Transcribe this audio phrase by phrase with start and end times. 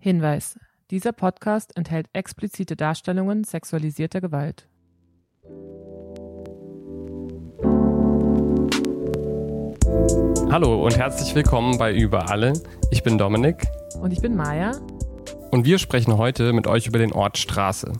[0.00, 0.56] Hinweis:
[0.92, 4.68] Dieser Podcast enthält explizite Darstellungen sexualisierter Gewalt.
[10.52, 12.52] Hallo und herzlich willkommen bei Über alle.
[12.92, 13.66] Ich bin Dominik.
[14.00, 14.70] Und ich bin Maja.
[15.50, 17.92] Und wir sprechen heute mit euch über den Ort Straße.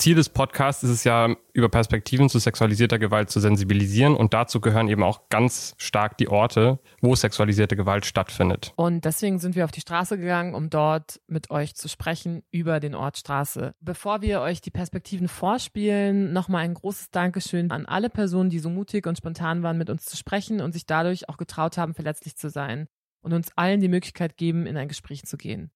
[0.00, 4.58] Ziel des Podcasts ist es ja, über Perspektiven zu sexualisierter Gewalt zu sensibilisieren und dazu
[4.58, 8.72] gehören eben auch ganz stark die Orte, wo sexualisierte Gewalt stattfindet.
[8.76, 12.80] Und deswegen sind wir auf die Straße gegangen, um dort mit euch zu sprechen über
[12.80, 13.74] den Ort Straße.
[13.80, 18.70] Bevor wir euch die Perspektiven vorspielen, nochmal ein großes Dankeschön an alle Personen, die so
[18.70, 22.36] mutig und spontan waren, mit uns zu sprechen und sich dadurch auch getraut haben, verletzlich
[22.36, 22.88] zu sein
[23.20, 25.70] und uns allen die Möglichkeit geben, in ein Gespräch zu gehen.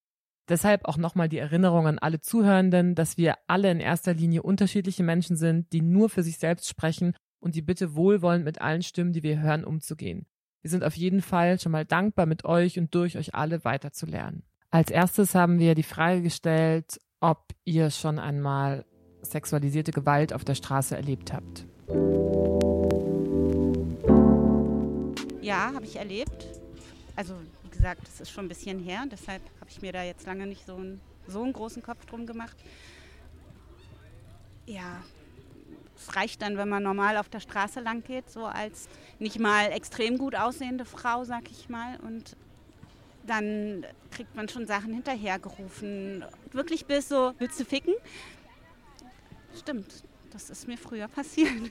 [0.48, 5.02] Deshalb auch nochmal die Erinnerung an alle Zuhörenden, dass wir alle in erster Linie unterschiedliche
[5.02, 9.12] Menschen sind, die nur für sich selbst sprechen und die bitte wohlwollend mit allen Stimmen,
[9.12, 10.26] die wir hören, umzugehen.
[10.60, 14.42] Wir sind auf jeden Fall schon mal dankbar, mit euch und durch euch alle weiterzulernen.
[14.70, 18.84] Als erstes haben wir die Frage gestellt, ob ihr schon einmal
[19.22, 21.66] sexualisierte Gewalt auf der Straße erlebt habt.
[25.41, 26.47] Ja, habe ich erlebt.
[27.16, 27.34] Also
[27.77, 29.05] gesagt, das ist schon ein bisschen her.
[29.11, 32.27] Deshalb habe ich mir da jetzt lange nicht so, ein, so einen großen Kopf drum
[32.27, 32.56] gemacht.
[34.66, 35.03] Ja,
[35.97, 39.72] es reicht dann, wenn man normal auf der Straße lang geht, so als nicht mal
[39.72, 41.98] extrem gut aussehende Frau, sag ich mal.
[42.00, 42.36] Und
[43.27, 46.25] dann kriegt man schon Sachen hinterhergerufen.
[46.53, 47.94] Wirklich bis so, willst du ficken?
[49.56, 51.70] Stimmt, das ist mir früher passiert.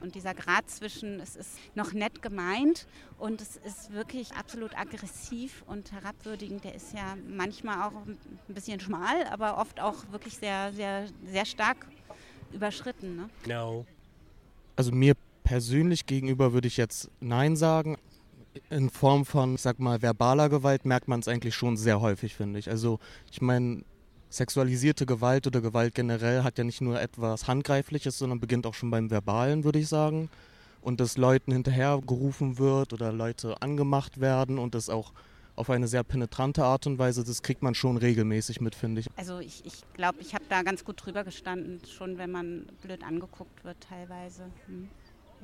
[0.00, 2.86] Und dieser Grad zwischen, es ist noch nett gemeint
[3.18, 8.80] und es ist wirklich absolut aggressiv und herabwürdigend, der ist ja manchmal auch ein bisschen
[8.80, 11.86] schmal, aber oft auch wirklich sehr, sehr, sehr stark
[12.52, 13.16] überschritten.
[13.16, 13.28] Ne?
[13.46, 13.86] No.
[14.76, 17.96] Also mir persönlich gegenüber würde ich jetzt Nein sagen.
[18.70, 22.34] In Form von, ich sag mal, verbaler Gewalt merkt man es eigentlich schon sehr häufig,
[22.34, 22.70] finde ich.
[22.70, 23.00] Also
[23.30, 23.84] ich meine,
[24.36, 28.90] sexualisierte Gewalt oder Gewalt generell hat ja nicht nur etwas Handgreifliches, sondern beginnt auch schon
[28.90, 30.28] beim Verbalen, würde ich sagen.
[30.80, 35.12] Und dass Leuten hinterhergerufen wird oder Leute angemacht werden und das auch
[35.56, 39.06] auf eine sehr penetrante Art und Weise, das kriegt man schon regelmäßig mit, finde ich.
[39.16, 43.04] Also ich, ich glaube, ich habe da ganz gut drüber gestanden, schon wenn man blöd
[43.04, 44.50] angeguckt wird teilweise.
[44.66, 44.88] Hm.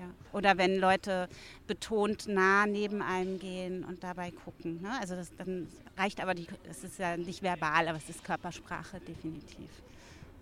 [0.00, 0.06] Ja.
[0.32, 1.28] Oder wenn Leute
[1.66, 4.80] betont nah neben einem gehen und dabei gucken.
[4.80, 4.90] Ne?
[4.98, 5.68] Also das, dann
[5.98, 6.34] reicht aber,
[6.70, 9.68] es ist ja nicht verbal, aber es ist Körpersprache definitiv.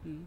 [0.04, 0.26] Hm.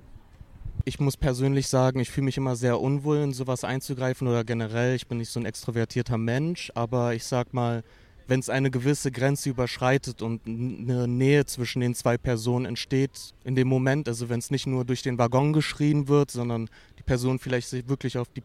[0.84, 4.96] Ich muss persönlich sagen, ich fühle mich immer sehr unwohl, in sowas einzugreifen oder generell,
[4.96, 7.84] ich bin nicht so ein extrovertierter Mensch, aber ich sag mal,
[8.28, 13.56] wenn es eine gewisse Grenze überschreitet und eine Nähe zwischen den zwei Personen entsteht in
[13.56, 17.40] dem Moment, also wenn es nicht nur durch den Waggon geschrien wird, sondern die Person
[17.40, 18.44] vielleicht sich wirklich auf die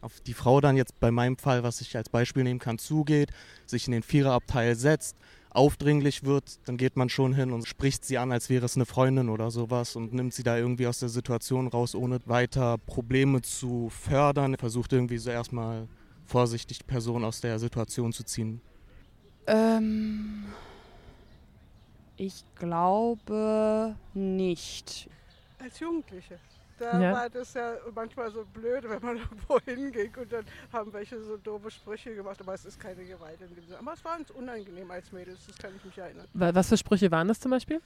[0.00, 3.30] auf die Frau dann jetzt bei meinem Fall, was ich als Beispiel nehmen kann, zugeht,
[3.66, 5.16] sich in den Viererabteil setzt,
[5.50, 8.86] aufdringlich wird, dann geht man schon hin und spricht sie an, als wäre es eine
[8.86, 13.42] Freundin oder sowas und nimmt sie da irgendwie aus der Situation raus, ohne weiter Probleme
[13.42, 14.56] zu fördern.
[14.56, 15.88] Versucht irgendwie so erstmal
[16.26, 18.60] vorsichtig die Person aus der Situation zu ziehen.
[19.46, 20.44] Ähm,
[22.16, 25.08] ich glaube nicht.
[25.58, 26.38] Als Jugendliche.
[26.78, 27.12] Da ja.
[27.12, 31.36] war das ja manchmal so blöd, wenn man irgendwo hinging und dann haben welche so
[31.36, 32.40] doofe Sprüche gemacht.
[32.40, 33.78] Aber es ist keine Gewalt in dem Sinne.
[33.78, 36.26] Aber es war uns unangenehm als Mädels, das kann ich mich erinnern.
[36.32, 37.80] Was für Sprüche waren das zum Beispiel?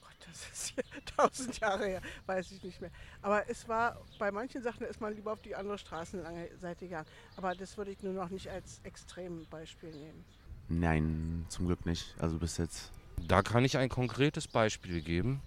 [0.00, 0.84] Gott, das ist hier
[1.16, 2.90] tausend Jahre her, weiß ich nicht mehr.
[3.22, 7.06] Aber es war, bei manchen Sachen ist man lieber auf die andere Straßenseite gegangen.
[7.36, 10.24] Aber das würde ich nur noch nicht als Extrembeispiel nehmen.
[10.68, 12.14] Nein, zum Glück nicht.
[12.18, 12.92] Also bis jetzt.
[13.26, 15.42] Da kann ich ein konkretes Beispiel geben.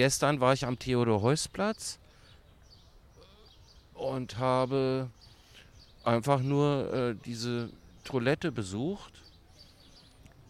[0.00, 1.98] Gestern war ich am Theodor-Heuss-Platz
[3.92, 5.10] und habe
[6.04, 7.68] einfach nur äh, diese
[8.04, 9.12] Toilette besucht.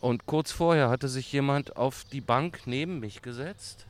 [0.00, 3.86] Und kurz vorher hatte sich jemand auf die Bank neben mich gesetzt,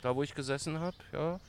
[0.00, 0.96] da wo ich gesessen habe.
[1.12, 1.40] Ja.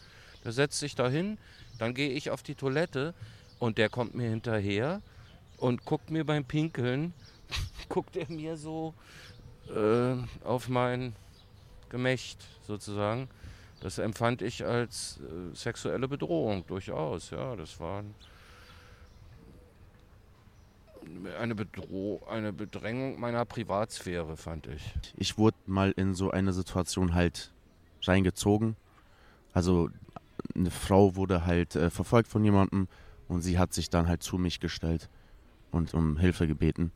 [0.44, 1.38] Der setzt sich da hin,
[1.80, 3.13] dann gehe ich auf die Toilette
[3.59, 5.01] und der kommt mir hinterher
[5.56, 7.13] und guckt mir beim Pinkeln,
[7.88, 8.94] guckt er mir so
[9.74, 11.16] äh, auf mein
[11.88, 13.30] Gemächt sozusagen.
[13.83, 17.31] Das empfand ich als äh, sexuelle Bedrohung durchaus.
[17.31, 18.01] Ja, das war
[21.38, 24.94] eine, Bedrohung, eine Bedrängung meiner Privatsphäre, fand ich.
[25.18, 27.51] Ich wurde mal in so eine Situation halt
[28.03, 28.77] reingezogen.
[29.51, 29.89] Also
[30.56, 32.88] eine Frau wurde halt äh, verfolgt von jemandem
[33.27, 35.09] und sie hat sich dann halt zu mich gestellt
[35.71, 36.94] und um Hilfe gebeten.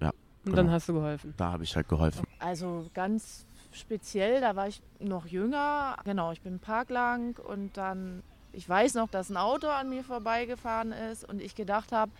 [0.00, 0.10] Ja.
[0.10, 0.56] Und genau.
[0.56, 1.32] dann hast du geholfen?
[1.38, 2.26] Da habe ich halt geholfen.
[2.40, 5.96] Also ganz speziell, da war ich noch jünger.
[6.04, 8.22] Genau, ich bin Park lang und dann,
[8.52, 12.12] ich weiß noch, dass ein Auto an mir vorbeigefahren ist und ich gedacht habe,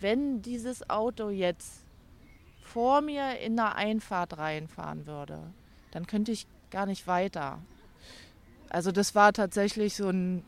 [0.00, 1.82] wenn dieses Auto jetzt
[2.62, 5.40] vor mir in der Einfahrt reinfahren würde,
[5.90, 7.58] dann könnte ich gar nicht weiter.
[8.68, 10.44] Also das war tatsächlich so ein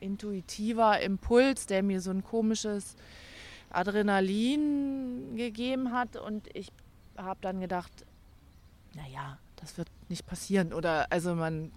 [0.00, 2.96] intuitiver Impuls, der mir so ein komisches
[3.70, 6.70] Adrenalin gegeben hat und ich
[7.16, 7.92] habe dann gedacht,
[8.94, 11.72] naja, das wird nicht passieren oder also man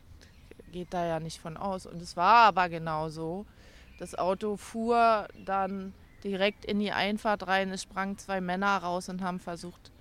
[0.73, 3.45] geht da ja nicht von aus und es war aber genau so.
[3.97, 5.93] Das Auto fuhr dann
[6.23, 9.91] direkt in die Einfahrt rein, es sprangen zwei Männer raus und haben versucht,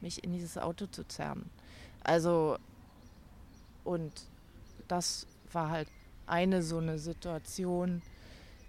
[0.00, 1.48] mich in dieses Auto zu zerren.
[2.04, 2.58] Also
[3.82, 4.12] und
[4.86, 5.88] das war halt
[6.26, 8.02] eine so eine Situation,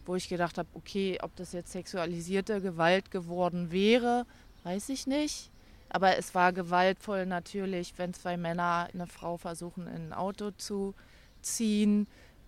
[0.06, 4.26] wo ich gedacht habe, okay, ob das jetzt sexualisierte Gewalt geworden wäre,
[4.64, 5.52] weiß ich nicht.
[5.90, 10.94] Aber es war gewaltvoll natürlich, wenn zwei Männer eine Frau versuchen, in ein Auto zu
[11.42, 12.08] ziehen,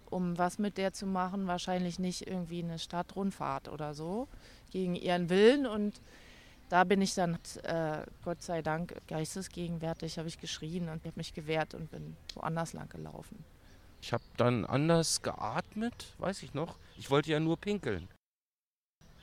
[0.10, 1.48] um was mit der zu machen.
[1.48, 4.28] Wahrscheinlich nicht irgendwie eine Stadtrundfahrt oder so,
[4.72, 5.66] gegen ihren Willen.
[5.66, 6.02] Und
[6.70, 11.34] da bin ich dann, äh, Gott sei Dank, geistesgegenwärtig, habe ich geschrien und habe mich
[11.34, 13.44] gewehrt und bin woanders lang gelaufen.
[14.02, 16.78] Ich habe dann anders geatmet, weiß ich noch.
[16.98, 18.08] Ich wollte ja nur pinkeln.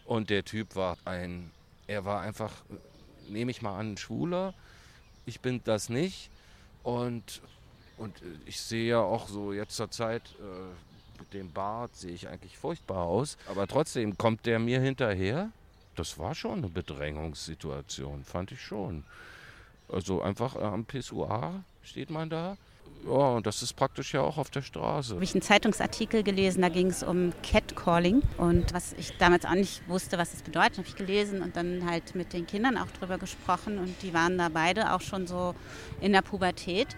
[0.05, 1.51] Und der Typ war ein,
[1.87, 2.53] er war einfach,
[3.29, 4.55] nehme ich mal an, ein Schwuler.
[5.25, 6.31] Ich bin das nicht.
[6.83, 7.43] Und,
[7.99, 8.15] und
[8.47, 12.57] ich sehe ja auch so jetzt zur Zeit äh, mit dem Bart, sehe ich eigentlich
[12.57, 13.37] furchtbar aus.
[13.49, 15.51] Aber trotzdem kommt der mir hinterher.
[15.95, 19.05] Das war schon eine Bedrängungssituation, fand ich schon.
[19.89, 22.57] Also einfach am Pissoir steht man da
[23.07, 25.15] ja, und das ist praktisch ja auch auf der Straße.
[25.15, 29.55] Habe ich einen Zeitungsartikel gelesen, da ging es um Catcalling und was ich damals auch
[29.55, 32.91] nicht wusste, was das bedeutet, habe ich gelesen und dann halt mit den Kindern auch
[32.99, 35.55] drüber gesprochen und die waren da beide auch schon so
[36.01, 36.97] in der Pubertät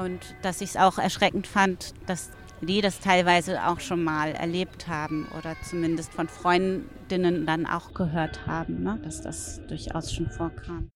[0.00, 2.30] und dass ich es auch erschreckend fand, dass
[2.60, 8.46] die das teilweise auch schon mal erlebt haben oder zumindest von Freundinnen dann auch gehört
[8.46, 9.00] haben, ne?
[9.02, 10.90] dass das durchaus schon vorkam.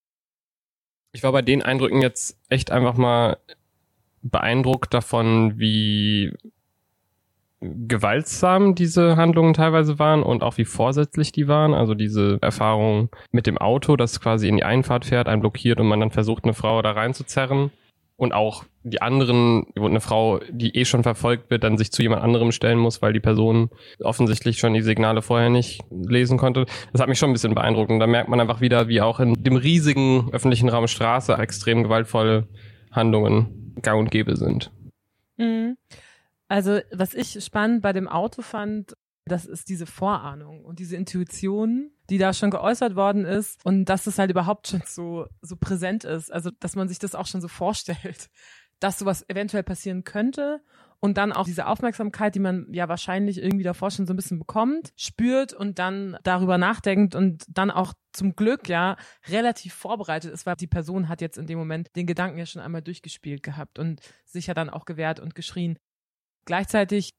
[1.14, 3.38] Ich war bei den Eindrücken jetzt echt einfach mal
[4.22, 6.32] beeindruckt davon, wie
[7.62, 11.74] gewaltsam diese Handlungen teilweise waren und auch wie vorsätzlich die waren.
[11.74, 15.86] Also diese Erfahrung mit dem Auto, das quasi in die Einfahrt fährt, einen blockiert und
[15.86, 17.70] man dann versucht, eine Frau da reinzuzerren.
[18.16, 22.02] Und auch die anderen, wo eine Frau, die eh schon verfolgt wird, dann sich zu
[22.02, 23.70] jemand anderem stellen muss, weil die Person
[24.00, 26.66] offensichtlich schon die Signale vorher nicht lesen konnte.
[26.92, 27.90] Das hat mich schon ein bisschen beeindruckt.
[27.90, 31.82] Und da merkt man einfach wieder, wie auch in dem riesigen öffentlichen Raum Straße extrem
[31.82, 32.46] gewaltvolle
[32.92, 34.70] Handlungen gang und gäbe sind.
[35.36, 35.76] Mhm.
[36.48, 38.94] Also, was ich spannend bei dem Auto fand,
[39.24, 44.06] das ist diese Vorahnung und diese Intuition, die da schon geäußert worden ist und dass
[44.06, 46.32] es halt überhaupt schon so, so präsent ist.
[46.32, 48.28] Also, dass man sich das auch schon so vorstellt,
[48.80, 50.60] dass sowas eventuell passieren könnte
[51.04, 54.38] und dann auch diese Aufmerksamkeit, die man ja wahrscheinlich irgendwie davor schon so ein bisschen
[54.38, 58.96] bekommt, spürt und dann darüber nachdenkt und dann auch zum Glück ja
[59.26, 62.62] relativ vorbereitet ist, weil die Person hat jetzt in dem Moment den Gedanken ja schon
[62.62, 65.76] einmal durchgespielt gehabt und sich ja dann auch gewehrt und geschrien.
[66.44, 67.14] Gleichzeitig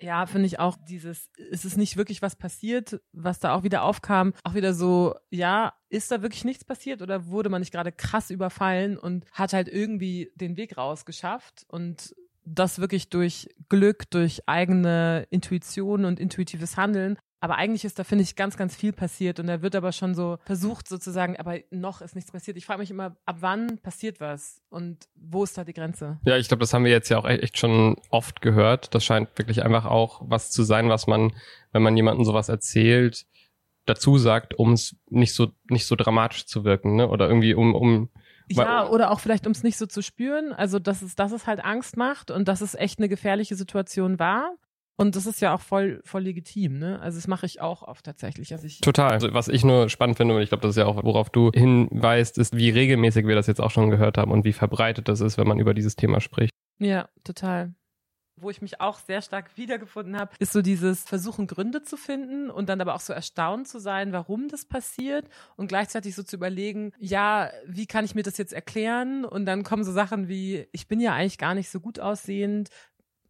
[0.00, 3.82] ja, finde ich auch dieses, ist es nicht wirklich was passiert, was da auch wieder
[3.82, 7.92] aufkam, auch wieder so, ja, ist da wirklich nichts passiert oder wurde man nicht gerade
[7.92, 12.14] krass überfallen und hat halt irgendwie den Weg rausgeschafft und
[12.46, 17.18] das wirklich durch Glück, durch eigene Intuition und intuitives Handeln.
[17.40, 20.14] Aber eigentlich ist da, finde ich, ganz, ganz viel passiert und da wird aber schon
[20.14, 22.56] so versucht sozusagen, aber noch ist nichts passiert.
[22.56, 26.18] Ich frage mich immer, ab wann passiert was und wo ist da die Grenze?
[26.24, 28.94] Ja, ich glaube, das haben wir jetzt ja auch echt schon oft gehört.
[28.94, 31.34] Das scheint wirklich einfach auch was zu sein, was man,
[31.72, 33.26] wenn man jemandem sowas erzählt,
[33.84, 37.08] dazu sagt, um es nicht so, nicht so dramatisch zu wirken, ne?
[37.08, 38.08] Oder irgendwie um, um
[38.48, 40.52] ja, oder auch vielleicht, um es nicht so zu spüren.
[40.52, 44.18] Also, dass es, dass es halt Angst macht und dass es echt eine gefährliche Situation
[44.18, 44.54] war.
[44.98, 46.98] Und das ist ja auch voll, voll legitim, ne?
[47.02, 48.52] Also das mache ich auch oft tatsächlich.
[48.52, 49.10] Also ich Total.
[49.10, 51.50] Also was ich nur spannend finde, und ich glaube, das ist ja auch, worauf du
[51.52, 55.20] hinweist, ist, wie regelmäßig wir das jetzt auch schon gehört haben und wie verbreitet das
[55.20, 56.50] ist, wenn man über dieses Thema spricht.
[56.78, 57.74] Ja, total
[58.36, 62.50] wo ich mich auch sehr stark wiedergefunden habe, ist so dieses Versuchen, Gründe zu finden
[62.50, 65.26] und dann aber auch so erstaunt zu sein, warum das passiert
[65.56, 69.24] und gleichzeitig so zu überlegen, ja, wie kann ich mir das jetzt erklären?
[69.24, 72.70] Und dann kommen so Sachen wie, ich bin ja eigentlich gar nicht so gut aussehend,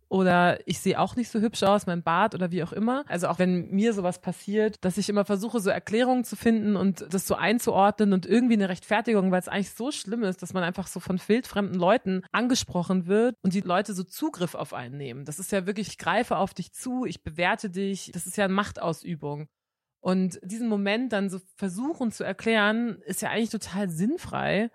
[0.08, 3.04] oder ich sehe auch nicht so hübsch aus, mein Bart oder wie auch immer.
[3.08, 7.04] Also auch wenn mir sowas passiert, dass ich immer versuche, so Erklärungen zu finden und
[7.12, 10.62] das so einzuordnen und irgendwie eine Rechtfertigung, weil es eigentlich so schlimm ist, dass man
[10.62, 15.24] einfach so von wildfremden Leuten angesprochen wird und die Leute so Zugriff auf einen nehmen.
[15.24, 18.12] Das ist ja wirklich, ich greife auf dich zu, ich bewerte dich.
[18.12, 19.48] Das ist ja eine Machtausübung.
[20.00, 24.70] Und diesen Moment dann so versuchen zu erklären, ist ja eigentlich total sinnfrei.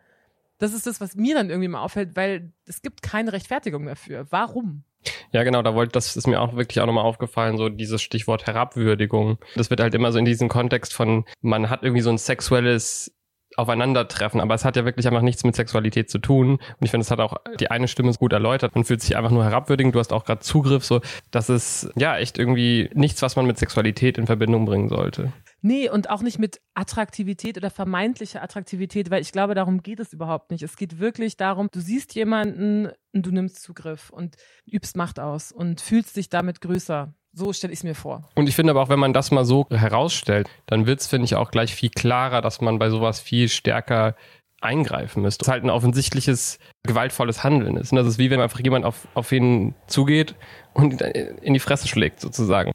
[0.58, 4.28] Das ist das, was mir dann irgendwie mal auffällt, weil es gibt keine Rechtfertigung dafür.
[4.30, 4.84] Warum?
[5.32, 8.46] Ja, genau, da wollte, das ist mir auch wirklich auch nochmal aufgefallen, so dieses Stichwort
[8.46, 9.38] Herabwürdigung.
[9.56, 13.12] Das wird halt immer so in diesem Kontext von, man hat irgendwie so ein sexuelles
[13.58, 14.40] aufeinandertreffen.
[14.42, 16.52] Aber es hat ja wirklich einfach nichts mit Sexualität zu tun.
[16.52, 18.76] Und ich finde, es hat auch die eine Stimme gut erläutert.
[18.76, 19.96] Man fühlt sich einfach nur herabwürdigend.
[19.96, 20.86] Du hast auch gerade Zugriff.
[20.86, 25.34] So, das ist ja echt irgendwie nichts, was man mit Sexualität in Verbindung bringen sollte.
[25.62, 30.12] Nee, und auch nicht mit Attraktivität oder vermeintlicher Attraktivität, weil ich glaube, darum geht es
[30.12, 30.64] überhaupt nicht.
[30.64, 35.52] Es geht wirklich darum, du siehst jemanden und du nimmst Zugriff und übst Macht aus
[35.52, 37.14] und fühlst dich damit größer.
[37.34, 38.28] So stelle ich es mir vor.
[38.36, 41.26] Und ich finde aber auch, wenn man das mal so herausstellt, dann wird es, finde
[41.26, 44.16] ich, auch gleich viel klarer, dass man bei sowas viel stärker
[44.62, 45.40] eingreifen müsste.
[45.40, 47.92] Das ist halt ein offensichtliches, gewaltvolles Handeln ist.
[47.92, 50.36] Und das ist wie wenn einfach jemand auf, auf ihn zugeht
[50.74, 52.72] und in die Fresse schlägt, sozusagen.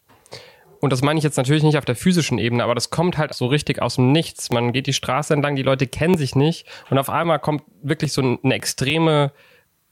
[0.87, 3.35] Und das meine ich jetzt natürlich nicht auf der physischen Ebene, aber das kommt halt
[3.35, 4.53] so richtig aus dem Nichts.
[4.53, 8.13] Man geht die Straße entlang, die Leute kennen sich nicht und auf einmal kommt wirklich
[8.13, 9.33] so eine extreme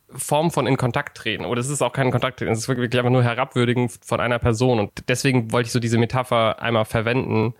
[0.09, 1.47] Form von in Kontakt treten.
[1.47, 4.39] Oder es ist auch kein Kontakt treten, es ist wirklich einfach nur herabwürdigen von einer
[4.39, 4.79] Person.
[4.79, 7.55] Und deswegen wollte ich so diese Metapher einmal verwenden.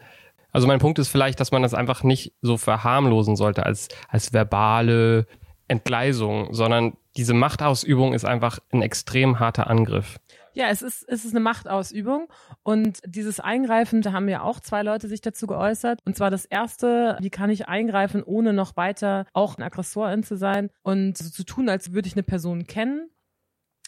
[0.53, 4.33] Also mein Punkt ist vielleicht, dass man das einfach nicht so verharmlosen sollte als, als
[4.33, 5.27] verbale
[5.67, 10.21] Entgleisung, sondern diese Machtausübung ist einfach ein extrem harter Angriff.
[10.55, 12.29] Ja, es ist, es ist eine Machtausübung
[12.63, 15.99] und dieses Eingreifen, da haben ja auch zwei Leute sich dazu geäußert.
[16.05, 20.37] Und zwar das erste, wie kann ich eingreifen, ohne noch weiter auch ein Aggressorin zu
[20.37, 23.11] sein und so zu tun, als würde ich eine Person kennen.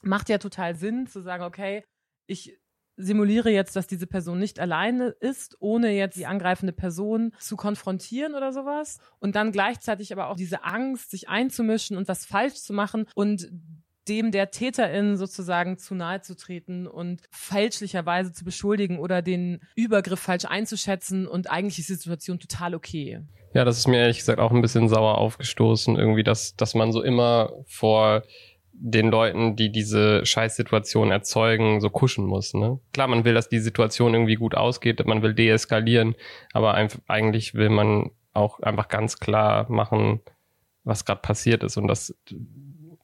[0.03, 1.85] Macht ja total Sinn zu sagen, okay,
[2.27, 2.59] ich
[2.97, 8.35] simuliere jetzt, dass diese Person nicht alleine ist, ohne jetzt die angreifende Person zu konfrontieren
[8.35, 8.99] oder sowas.
[9.19, 13.51] Und dann gleichzeitig aber auch diese Angst, sich einzumischen und was falsch zu machen und
[14.09, 20.21] dem der Täterin sozusagen zu nahe zu treten und fälschlicherweise zu beschuldigen oder den Übergriff
[20.21, 23.21] falsch einzuschätzen und eigentlich ist die Situation total okay.
[23.55, 26.93] Ja, das ist mir ehrlich gesagt auch ein bisschen sauer aufgestoßen, irgendwie, dass, dass man
[26.93, 28.23] so immer vor
[28.79, 32.53] den Leuten, die diese Scheißsituation erzeugen, so kuschen muss.
[32.53, 32.79] Ne?
[32.93, 36.15] Klar, man will, dass die Situation irgendwie gut ausgeht, man will deeskalieren,
[36.53, 36.75] aber
[37.07, 40.21] eigentlich will man auch einfach ganz klar machen,
[40.85, 42.15] was gerade passiert ist und das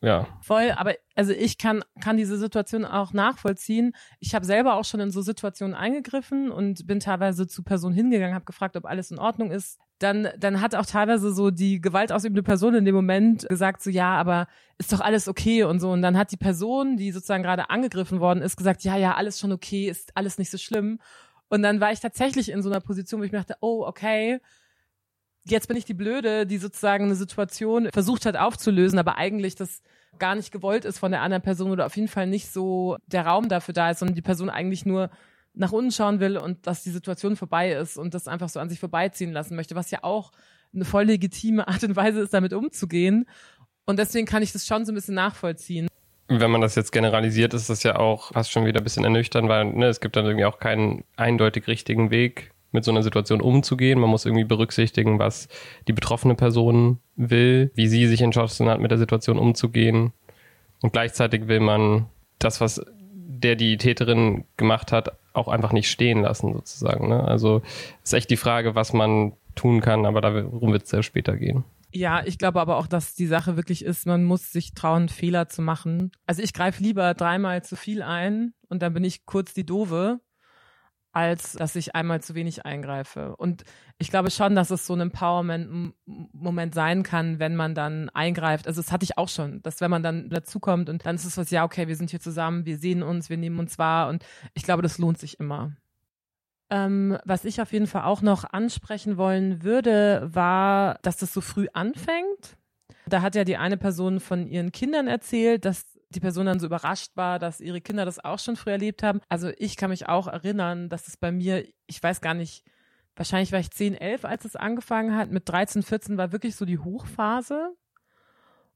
[0.03, 0.27] ja.
[0.41, 3.93] Voll, aber also ich kann, kann diese Situation auch nachvollziehen.
[4.19, 8.35] Ich habe selber auch schon in so Situationen eingegriffen und bin teilweise zu Personen hingegangen,
[8.35, 9.79] habe gefragt, ob alles in Ordnung ist.
[10.01, 14.17] Dann, dann hat auch teilweise so die gewaltausübende Person in dem Moment gesagt, so ja,
[14.17, 15.93] aber ist doch alles okay und so.
[15.93, 19.39] Und dann hat die Person, die sozusagen gerade angegriffen worden ist, gesagt, ja, ja, alles
[19.39, 20.99] schon okay, ist alles nicht so schlimm.
[21.49, 24.41] Und dann war ich tatsächlich in so einer Position, wo ich mir dachte, oh, okay,
[25.45, 29.83] jetzt bin ich die Blöde, die sozusagen eine Situation versucht hat aufzulösen, aber eigentlich das
[30.19, 33.27] gar nicht gewollt ist von der anderen Person oder auf jeden Fall nicht so der
[33.27, 35.11] Raum dafür da ist, sondern die Person eigentlich nur
[35.55, 38.69] nach unten schauen will und dass die Situation vorbei ist und das einfach so an
[38.69, 40.33] sich vorbeiziehen lassen möchte, was ja auch
[40.75, 43.27] eine voll legitime Art und Weise ist, damit umzugehen.
[43.85, 45.89] Und deswegen kann ich das schon so ein bisschen nachvollziehen.
[46.29, 49.49] Wenn man das jetzt generalisiert, ist das ja auch fast schon wieder ein bisschen ernüchternd,
[49.49, 53.41] weil ne, es gibt dann irgendwie auch keinen eindeutig richtigen Weg, mit so einer Situation
[53.41, 54.01] umzugehen.
[54.01, 55.49] Man muss irgendwie berücksichtigen, was
[55.87, 60.13] die betroffene Person will, wie sie sich entschlossen hat, mit der Situation umzugehen.
[60.81, 62.07] Und gleichzeitig will man
[62.39, 62.85] das, was
[63.43, 67.09] der die Täterin gemacht hat, auch einfach nicht stehen lassen, sozusagen.
[67.09, 67.23] Ne?
[67.25, 67.63] Also
[68.03, 71.65] ist echt die Frage, was man tun kann, aber darum wird es sehr später gehen.
[71.95, 75.49] Ja, ich glaube aber auch, dass die Sache wirklich ist, man muss sich trauen, Fehler
[75.49, 76.11] zu machen.
[76.27, 80.21] Also ich greife lieber dreimal zu viel ein und dann bin ich kurz die Doofe,
[81.13, 83.37] als dass ich einmal zu wenig eingreife.
[83.37, 83.65] Und
[83.99, 88.67] ich glaube schon, dass es so ein Empowerment-Moment sein kann, wenn man dann eingreift.
[88.67, 91.37] Also das hatte ich auch schon, dass wenn man dann dazukommt und dann ist es
[91.37, 94.25] was, ja, okay, wir sind hier zusammen, wir sehen uns, wir nehmen uns wahr und
[94.55, 95.73] ich glaube, das lohnt sich immer.
[96.71, 101.43] Ähm, was ich auf jeden Fall auch noch ansprechen wollen würde, war, dass das so
[101.43, 102.57] früh anfängt.
[103.07, 106.67] Da hat ja die eine Person von ihren Kindern erzählt, dass die Person dann so
[106.67, 109.21] überrascht war, dass ihre Kinder das auch schon früh erlebt haben.
[109.29, 112.65] Also ich kann mich auch erinnern, dass es bei mir, ich weiß gar nicht,
[113.17, 115.31] wahrscheinlich war ich 10, 11, als es angefangen hat.
[115.31, 117.75] Mit 13, 14 war wirklich so die Hochphase.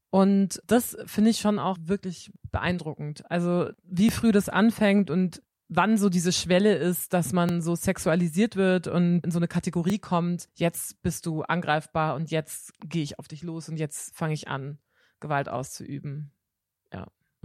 [0.09, 3.29] Und das finde ich schon auch wirklich beeindruckend.
[3.29, 8.55] Also wie früh das anfängt und wann so diese Schwelle ist, dass man so sexualisiert
[8.55, 13.19] wird und in so eine Kategorie kommt, jetzt bist du angreifbar und jetzt gehe ich
[13.19, 14.79] auf dich los und jetzt fange ich an,
[15.19, 16.31] Gewalt auszuüben.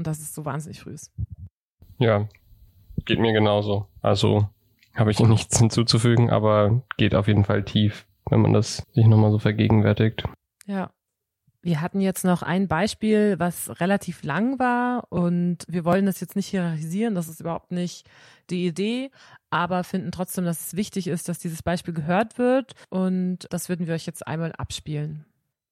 [0.03, 1.13] Und das ist so wahnsinnig früh ist.
[2.01, 2.27] Ja,
[3.05, 3.87] geht mir genauso.
[4.01, 4.49] Also
[4.97, 9.31] habe ich nichts hinzuzufügen, aber geht auf jeden Fall tief, wenn man das sich nochmal
[9.31, 10.25] so vergegenwärtigt.
[10.67, 10.91] Ja.
[11.63, 16.35] Wir hatten jetzt noch ein Beispiel, was relativ lang war und wir wollen das jetzt
[16.35, 18.11] nicht hierarchisieren, das ist überhaupt nicht
[18.51, 19.13] die Idee,
[19.51, 23.87] aber finden trotzdem, dass es wichtig ist, dass dieses Beispiel gehört wird und das würden
[23.87, 25.27] wir euch jetzt einmal abspielen.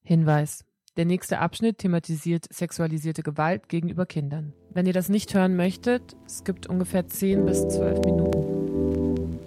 [0.05, 0.65] Hinweis.
[0.97, 4.53] Der nächste Abschnitt thematisiert sexualisierte Gewalt gegenüber Kindern.
[4.71, 9.39] Wenn ihr das nicht hören möchtet, es gibt ungefähr 10 bis 12 Minuten.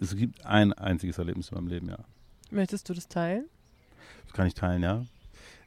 [0.00, 1.98] Es gibt ein einziges Erlebnis in meinem Leben, ja.
[2.50, 3.44] Möchtest du das teilen?
[4.24, 5.06] Das kann ich teilen, ja.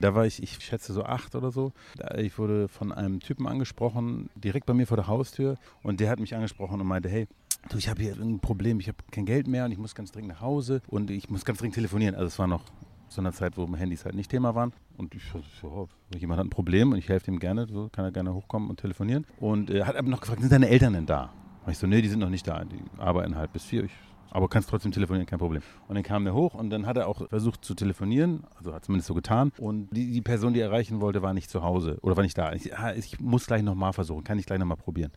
[0.02, 1.72] Da war ich, ich schätze so acht oder so.
[2.18, 5.56] Ich wurde von einem Typen angesprochen, direkt bei mir vor der Haustür.
[5.82, 7.30] Und der hat mich angesprochen und meinte, hey,
[7.70, 10.12] du, ich habe hier ein Problem, ich habe kein Geld mehr und ich muss ganz
[10.12, 12.16] dringend nach Hause und ich muss ganz dringend telefonieren.
[12.16, 12.64] Also es war noch
[13.10, 14.74] zu einer Zeit, wo Handys halt nicht Thema waren.
[14.98, 15.24] Und ich
[15.62, 18.70] so, jemand hat ein Problem und ich helfe ihm gerne, so kann er gerne hochkommen
[18.70, 19.26] und telefonieren.
[19.40, 21.32] Und er äh, hat aber noch gefragt, sind deine Eltern denn da?
[21.66, 22.64] Und ich so, nee, die sind noch nicht da.
[22.64, 23.84] Die arbeiten halt bis vier.
[23.84, 23.92] Ich
[24.32, 25.62] aber kannst trotzdem telefonieren, kein Problem.
[25.88, 28.86] Und dann kam der hoch und dann hat er auch versucht zu telefonieren, also hat
[28.86, 29.52] zumindest so getan.
[29.58, 32.38] Und die, die Person, die er erreichen wollte, war nicht zu Hause oder war nicht
[32.38, 32.54] da.
[32.54, 35.12] Ich, ah, ich muss gleich nochmal versuchen, kann ich gleich nochmal probieren.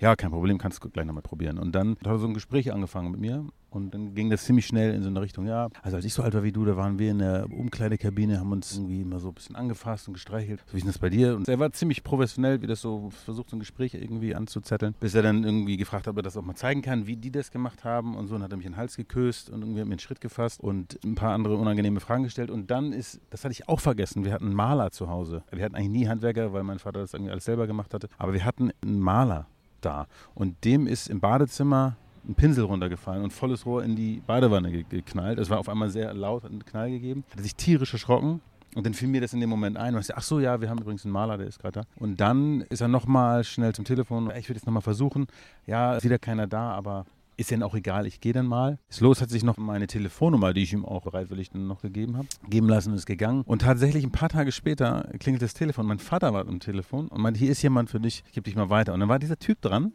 [0.00, 1.58] Ja, kein Problem, kannst du gleich nochmal probieren.
[1.58, 4.66] Und dann hat er so ein Gespräch angefangen mit mir und dann ging das ziemlich
[4.66, 6.76] schnell in so eine Richtung, ja, also als ich so alt war wie du, da
[6.76, 10.62] waren wir in der Umkleidekabine, haben uns irgendwie immer so ein bisschen angefasst und gestreichelt.
[10.66, 11.36] So wie ist das bei dir?
[11.36, 15.14] Und er war ziemlich professionell, wie das so versucht, so ein Gespräch irgendwie anzuzetteln, bis
[15.14, 17.50] er dann irgendwie gefragt hat, ob er das auch mal zeigen kann, wie die das
[17.50, 18.34] gemacht haben und so.
[18.34, 20.60] Und hat er mich in den Hals geküsst und irgendwie hat mir einen Schritt gefasst
[20.60, 22.50] und ein paar andere unangenehme Fragen gestellt.
[22.50, 25.42] Und dann ist, das hatte ich auch vergessen, wir hatten einen Maler zu Hause.
[25.50, 28.08] Wir hatten eigentlich nie Handwerker, weil mein Vater das irgendwie alles selber gemacht hatte.
[28.16, 29.46] Aber wir hatten einen Maler
[29.80, 30.06] da.
[30.34, 31.96] Und dem ist im Badezimmer
[32.28, 35.38] ein Pinsel runtergefallen und volles Rohr in die Badewanne geknallt.
[35.38, 37.24] Es war auf einmal sehr laut, einen Knall gegeben.
[37.30, 38.40] Hat sich tierisch erschrocken.
[38.74, 39.94] Und dann fiel mir das in dem Moment ein.
[39.94, 41.86] Und ich dachte, ach so, ja, wir haben übrigens einen Maler, der ist gerade da.
[41.96, 44.30] Und dann ist er nochmal schnell zum Telefon.
[44.36, 45.26] Ich würde jetzt nochmal versuchen.
[45.66, 47.06] Ja, ist wieder keiner da, aber
[47.38, 48.78] ist denn auch egal, ich gehe dann mal.
[48.90, 52.16] Ist los, hat sich noch meine Telefonnummer, die ich ihm auch bereitwillig dann noch gegeben
[52.16, 53.42] habe, geben lassen und ist gegangen.
[53.46, 55.86] Und tatsächlich ein paar Tage später klingelt das Telefon.
[55.86, 58.56] Mein Vater war am Telefon und meinte, hier ist jemand für dich, ich gebe dich
[58.56, 58.92] mal weiter.
[58.92, 59.92] Und dann war dieser Typ dran,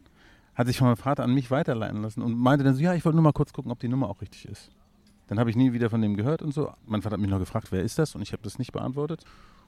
[0.56, 3.06] hat sich von meinem Vater an mich weiterleiten lassen und meinte dann so, ja, ich
[3.06, 4.72] wollte nur mal kurz gucken, ob die Nummer auch richtig ist.
[5.28, 6.72] Dann habe ich nie wieder von dem gehört und so.
[6.86, 8.16] Mein Vater hat mich noch gefragt, wer ist das?
[8.16, 9.24] Und ich habe das nicht beantwortet.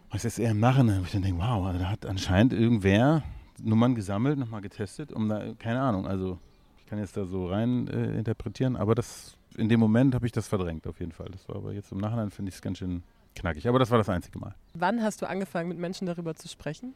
[0.05, 3.23] Und das ist eher im Nachhinein, wo ich dann denke, wow, da hat anscheinend irgendwer
[3.61, 6.37] Nummern gesammelt, nochmal getestet, um da, keine Ahnung, also
[6.77, 10.31] ich kann jetzt da so rein äh, interpretieren, aber das in dem Moment habe ich
[10.31, 11.29] das verdrängt auf jeden Fall.
[11.31, 13.03] Das war aber jetzt im Nachhinein finde ich es ganz schön
[13.35, 13.67] knackig.
[13.67, 14.53] Aber das war das einzige Mal.
[14.73, 16.93] Wann hast du angefangen, mit Menschen darüber zu sprechen?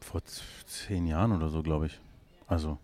[0.00, 2.00] Vor zehn Jahren oder so, glaube ich.
[2.46, 2.78] Also.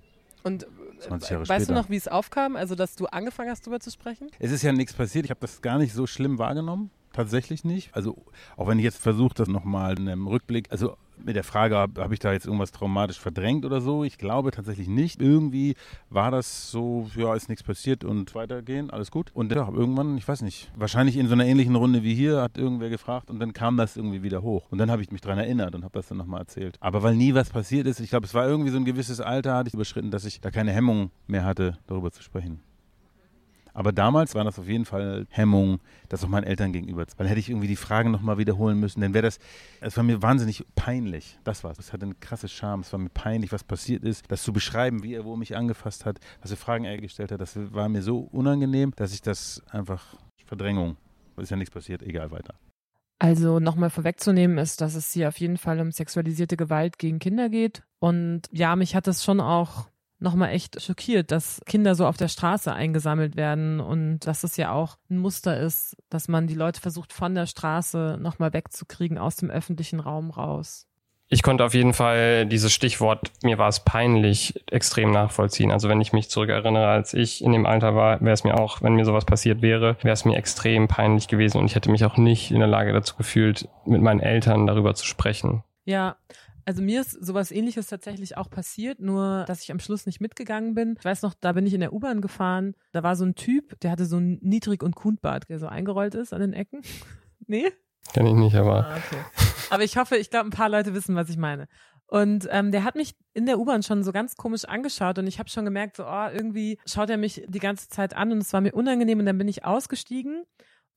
[0.46, 0.66] Und
[1.00, 1.74] 20 Jahre weißt später.
[1.74, 4.30] du noch, wie es aufkam, also dass du angefangen hast, darüber zu sprechen?
[4.38, 5.24] Es ist ja nichts passiert.
[5.24, 6.90] Ich habe das gar nicht so schlimm wahrgenommen.
[7.12, 7.94] Tatsächlich nicht.
[7.94, 8.24] Also
[8.56, 12.02] auch wenn ich jetzt versuche, das nochmal in einem Rückblick, also mit der Frage, habe
[12.02, 14.04] hab ich da jetzt irgendwas traumatisch verdrängt oder so?
[14.04, 15.20] Ich glaube tatsächlich nicht.
[15.20, 15.74] Irgendwie
[16.10, 19.30] war das so, ja, ist nichts passiert und weitergehen, alles gut.
[19.34, 22.58] Und ja, irgendwann, ich weiß nicht, wahrscheinlich in so einer ähnlichen Runde wie hier hat
[22.58, 24.66] irgendwer gefragt und dann kam das irgendwie wieder hoch.
[24.70, 26.76] Und dann habe ich mich daran erinnert und habe das dann nochmal erzählt.
[26.80, 29.54] Aber weil nie was passiert ist, ich glaube, es war irgendwie so ein gewisses Alter,
[29.54, 32.60] hatte ich überschritten, dass ich da keine Hemmung mehr hatte, darüber zu sprechen.
[33.76, 37.04] Aber damals war das auf jeden Fall Hemmung, das auch meinen Eltern gegenüber.
[37.18, 39.38] Weil hätte ich irgendwie die Fragen nochmal wiederholen müssen, dann wäre das,
[39.82, 41.38] es war mir wahnsinnig peinlich.
[41.44, 41.92] Das war es.
[41.92, 42.80] Hatte eine krasse Scham.
[42.80, 44.24] Es war mir peinlich, was passiert ist.
[44.30, 47.40] Das zu beschreiben, wie er wo mich angefasst hat, was für Fragen er gestellt hat,
[47.42, 50.96] das war mir so unangenehm, dass ich das einfach Verdrängung.
[51.36, 52.54] Ist ja nichts passiert, egal weiter.
[53.18, 57.50] Also nochmal vorwegzunehmen ist, dass es hier auf jeden Fall um sexualisierte Gewalt gegen Kinder
[57.50, 57.82] geht.
[57.98, 62.28] Und ja, mich hat das schon auch nochmal echt schockiert, dass Kinder so auf der
[62.28, 66.80] Straße eingesammelt werden und dass es ja auch ein Muster ist, dass man die Leute
[66.80, 70.86] versucht von der Straße nochmal wegzukriegen aus dem öffentlichen Raum raus.
[71.28, 75.72] Ich konnte auf jeden Fall dieses Stichwort, mir war es peinlich, extrem nachvollziehen.
[75.72, 78.80] Also wenn ich mich zurückerinnere, als ich in dem Alter war, wäre es mir auch,
[78.80, 82.04] wenn mir sowas passiert wäre, wäre es mir extrem peinlich gewesen und ich hätte mich
[82.04, 85.64] auch nicht in der Lage dazu gefühlt, mit meinen Eltern darüber zu sprechen.
[85.84, 86.16] Ja,
[86.66, 90.74] also mir ist sowas ähnliches tatsächlich auch passiert, nur dass ich am Schluss nicht mitgegangen
[90.74, 90.96] bin.
[90.98, 92.74] Ich weiß noch, da bin ich in der U-Bahn gefahren.
[92.92, 96.16] Da war so ein Typ, der hatte so ein Niedrig- und Kuhnbart, der so eingerollt
[96.16, 96.82] ist an den Ecken.
[97.46, 97.70] nee?
[98.12, 98.86] Kenn ich nicht, aber.
[98.86, 99.22] Ah, okay.
[99.70, 101.68] Aber ich hoffe, ich glaube, ein paar Leute wissen, was ich meine.
[102.08, 105.38] Und ähm, der hat mich in der U-Bahn schon so ganz komisch angeschaut und ich
[105.38, 108.52] habe schon gemerkt, so, oh, irgendwie schaut er mich die ganze Zeit an und es
[108.52, 110.44] war mir unangenehm und dann bin ich ausgestiegen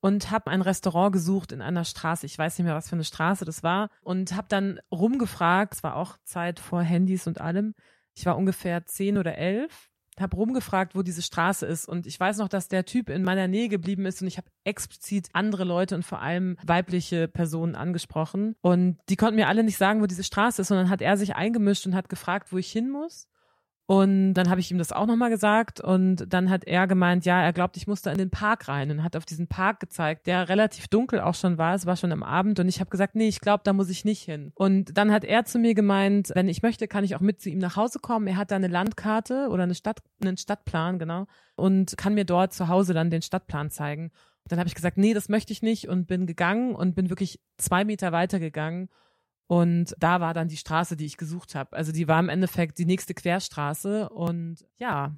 [0.01, 2.25] und habe ein Restaurant gesucht in einer Straße.
[2.25, 3.89] Ich weiß nicht mehr, was für eine Straße das war.
[4.01, 5.75] Und habe dann rumgefragt.
[5.75, 7.75] Es war auch Zeit vor Handys und allem.
[8.15, 9.89] Ich war ungefähr zehn oder elf.
[10.19, 11.87] Habe rumgefragt, wo diese Straße ist.
[11.87, 14.21] Und ich weiß noch, dass der Typ in meiner Nähe geblieben ist.
[14.21, 18.55] Und ich habe explizit andere Leute und vor allem weibliche Personen angesprochen.
[18.61, 20.67] Und die konnten mir alle nicht sagen, wo diese Straße ist.
[20.69, 23.27] sondern hat er sich eingemischt und hat gefragt, wo ich hin muss.
[23.89, 27.41] Und dann habe ich ihm das auch nochmal gesagt und dann hat er gemeint, ja,
[27.41, 30.27] er glaubt, ich muss da in den Park rein und hat auf diesen Park gezeigt,
[30.27, 31.73] der relativ dunkel auch schon war.
[31.73, 34.05] Es war schon am Abend und ich habe gesagt, nee, ich glaube, da muss ich
[34.05, 34.51] nicht hin.
[34.53, 37.49] Und dann hat er zu mir gemeint, wenn ich möchte, kann ich auch mit zu
[37.49, 38.27] ihm nach Hause kommen.
[38.27, 41.25] Er hat da eine Landkarte oder eine Stadt, einen Stadtplan, genau,
[41.55, 44.11] und kann mir dort zu Hause dann den Stadtplan zeigen.
[44.49, 47.39] dann habe ich gesagt, nee, das möchte ich nicht und bin gegangen und bin wirklich
[47.57, 48.89] zwei Meter weiter gegangen
[49.49, 51.75] und da war dann die Straße, die ich gesucht habe.
[51.75, 54.07] Also die war im Endeffekt die nächste Querstraße.
[54.09, 55.17] Und ja,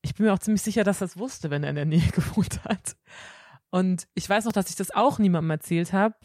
[0.00, 2.10] ich bin mir auch ziemlich sicher, dass er es wusste, wenn er in der Nähe
[2.12, 2.96] gewohnt hat.
[3.70, 6.16] Und ich weiß noch, dass ich das auch niemandem erzählt habe.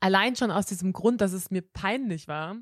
[0.00, 2.56] Allein schon aus diesem Grund, dass es mir peinlich war,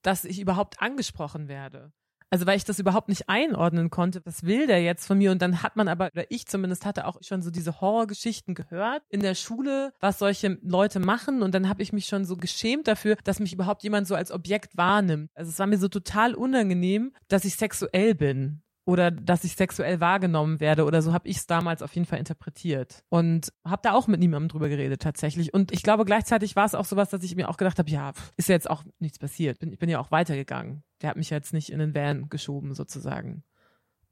[0.00, 1.92] dass ich überhaupt angesprochen werde.
[2.30, 5.30] Also weil ich das überhaupt nicht einordnen konnte, was will der jetzt von mir?
[5.30, 9.02] Und dann hat man aber, oder ich zumindest hatte auch schon so diese Horrorgeschichten gehört
[9.08, 11.42] in der Schule, was solche Leute machen.
[11.42, 14.32] Und dann habe ich mich schon so geschämt dafür, dass mich überhaupt jemand so als
[14.32, 15.30] Objekt wahrnimmt.
[15.34, 20.00] Also es war mir so total unangenehm, dass ich sexuell bin oder dass ich sexuell
[20.00, 23.92] wahrgenommen werde oder so habe ich es damals auf jeden Fall interpretiert und habe da
[23.92, 27.22] auch mit niemandem drüber geredet tatsächlich und ich glaube gleichzeitig war es auch sowas, dass
[27.22, 29.98] ich mir auch gedacht habe, ja, ist jetzt auch nichts passiert, bin, ich bin ja
[29.98, 30.84] auch weitergegangen.
[31.02, 33.42] Der hat mich jetzt nicht in den Van geschoben sozusagen.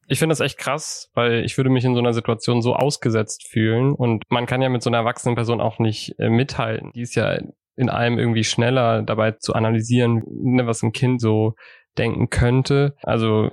[0.07, 3.49] Ich finde das echt krass, weil ich würde mich in so einer Situation so ausgesetzt
[3.49, 6.91] fühlen und man kann ja mit so einer erwachsenen Person auch nicht äh, mithalten.
[6.95, 7.39] Die ist ja
[7.77, 11.55] in allem irgendwie schneller dabei zu analysieren, ne, was ein Kind so
[11.97, 12.97] denken könnte.
[13.03, 13.51] Also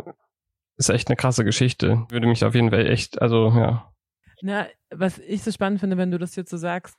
[0.89, 2.05] ist echt eine krasse Geschichte.
[2.09, 3.91] Würde mich auf jeden Fall echt, also ja.
[4.41, 6.97] Na, was ich so spannend finde, wenn du das jetzt so sagst,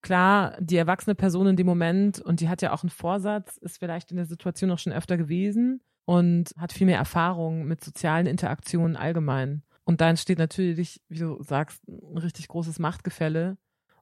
[0.00, 3.78] klar, die erwachsene Person in dem Moment und die hat ja auch einen Vorsatz, ist
[3.78, 8.26] vielleicht in der Situation auch schon öfter gewesen und hat viel mehr Erfahrung mit sozialen
[8.26, 9.62] Interaktionen allgemein.
[9.84, 13.58] Und da entsteht natürlich, wie du sagst, ein richtig großes Machtgefälle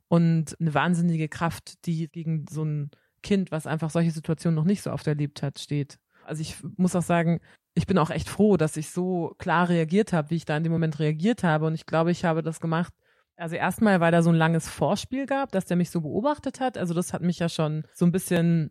[0.08, 2.90] und eine wahnsinnige Kraft, die gegen so ein
[3.22, 5.98] Kind, was einfach solche Situationen noch nicht so oft erlebt hat, steht.
[6.24, 7.40] Also ich muss auch sagen,
[7.74, 10.62] ich bin auch echt froh, dass ich so klar reagiert habe, wie ich da in
[10.62, 11.66] dem Moment reagiert habe.
[11.66, 12.92] Und ich glaube, ich habe das gemacht.
[13.36, 16.76] Also erstmal, weil da so ein langes Vorspiel gab, dass der mich so beobachtet hat.
[16.76, 18.70] Also das hat mich ja schon so ein bisschen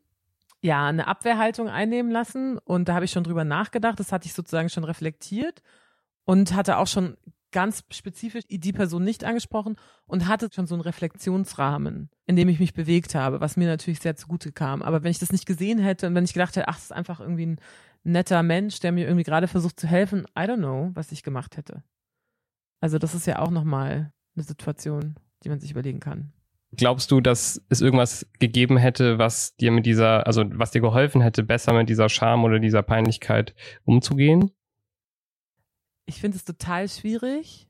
[0.62, 2.60] ja, eine Abwehrhaltung einnehmen lassen.
[2.60, 4.00] Und da habe ich schon drüber nachgedacht.
[4.00, 5.62] Das hatte ich sozusagen schon reflektiert
[6.26, 7.18] und hatte auch schon
[7.52, 12.60] ganz spezifisch die Person nicht angesprochen und hatte schon so einen Reflexionsrahmen, in dem ich
[12.60, 14.82] mich bewegt habe, was mir natürlich sehr zugute kam.
[14.82, 16.94] Aber wenn ich das nicht gesehen hätte und wenn ich gedacht hätte, ach, das ist
[16.94, 17.60] einfach irgendwie ein
[18.04, 21.58] netter Mensch, der mir irgendwie gerade versucht zu helfen, I don't know, was ich gemacht
[21.58, 21.84] hätte.
[22.80, 26.34] Also das ist ja auch nochmal eine Situation, die man sich überlegen kann.
[26.74, 31.22] Glaubst du, dass es irgendwas gegeben hätte, was dir mit dieser, also was dir geholfen
[31.22, 34.52] hätte, besser mit dieser Scham oder dieser Peinlichkeit umzugehen?
[36.06, 37.68] Ich finde es total schwierig,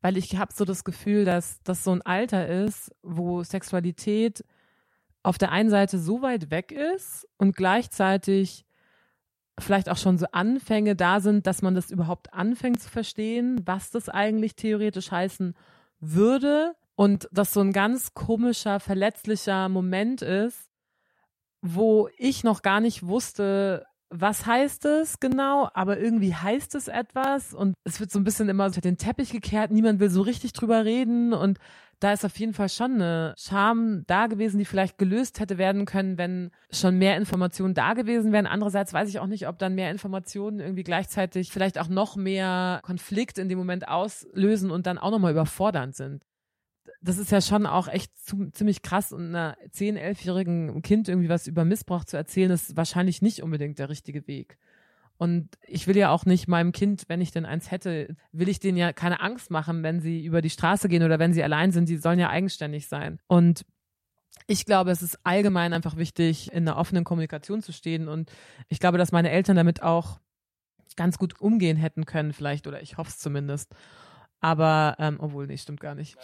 [0.00, 4.44] weil ich habe so das Gefühl, dass das so ein Alter ist, wo Sexualität
[5.22, 8.64] auf der einen Seite so weit weg ist und gleichzeitig
[9.58, 13.90] vielleicht auch schon so Anfänge da sind, dass man das überhaupt anfängt zu verstehen, was
[13.90, 15.54] das eigentlich theoretisch heißen
[15.98, 16.74] würde.
[16.94, 20.70] Und das so ein ganz komischer, verletzlicher Moment ist,
[21.62, 27.52] wo ich noch gar nicht wusste, was heißt es genau, aber irgendwie heißt es etwas
[27.52, 30.52] und es wird so ein bisschen immer unter den Teppich gekehrt, niemand will so richtig
[30.52, 31.58] drüber reden und
[31.98, 35.86] da ist auf jeden Fall schon eine Scham da gewesen, die vielleicht gelöst hätte werden
[35.86, 38.46] können, wenn schon mehr Informationen da gewesen wären.
[38.46, 42.80] Andererseits weiß ich auch nicht, ob dann mehr Informationen irgendwie gleichzeitig vielleicht auch noch mehr
[42.82, 46.22] Konflikt in dem Moment auslösen und dann auch nochmal überfordernd sind
[47.00, 51.28] das ist ja schon auch echt zu, ziemlich krass und einer 10-, 11-jährigen Kind irgendwie
[51.28, 54.58] was über Missbrauch zu erzählen, ist wahrscheinlich nicht unbedingt der richtige Weg.
[55.18, 58.60] Und ich will ja auch nicht meinem Kind, wenn ich denn eins hätte, will ich
[58.60, 61.72] denen ja keine Angst machen, wenn sie über die Straße gehen oder wenn sie allein
[61.72, 61.88] sind.
[61.88, 63.18] Die sollen ja eigenständig sein.
[63.26, 63.64] Und
[64.46, 68.08] ich glaube, es ist allgemein einfach wichtig, in einer offenen Kommunikation zu stehen.
[68.08, 68.30] Und
[68.68, 70.20] ich glaube, dass meine Eltern damit auch
[70.96, 73.74] ganz gut umgehen hätten können, vielleicht, oder ich hoffe es zumindest.
[74.40, 76.16] Aber, ähm, obwohl, nee, stimmt gar nicht.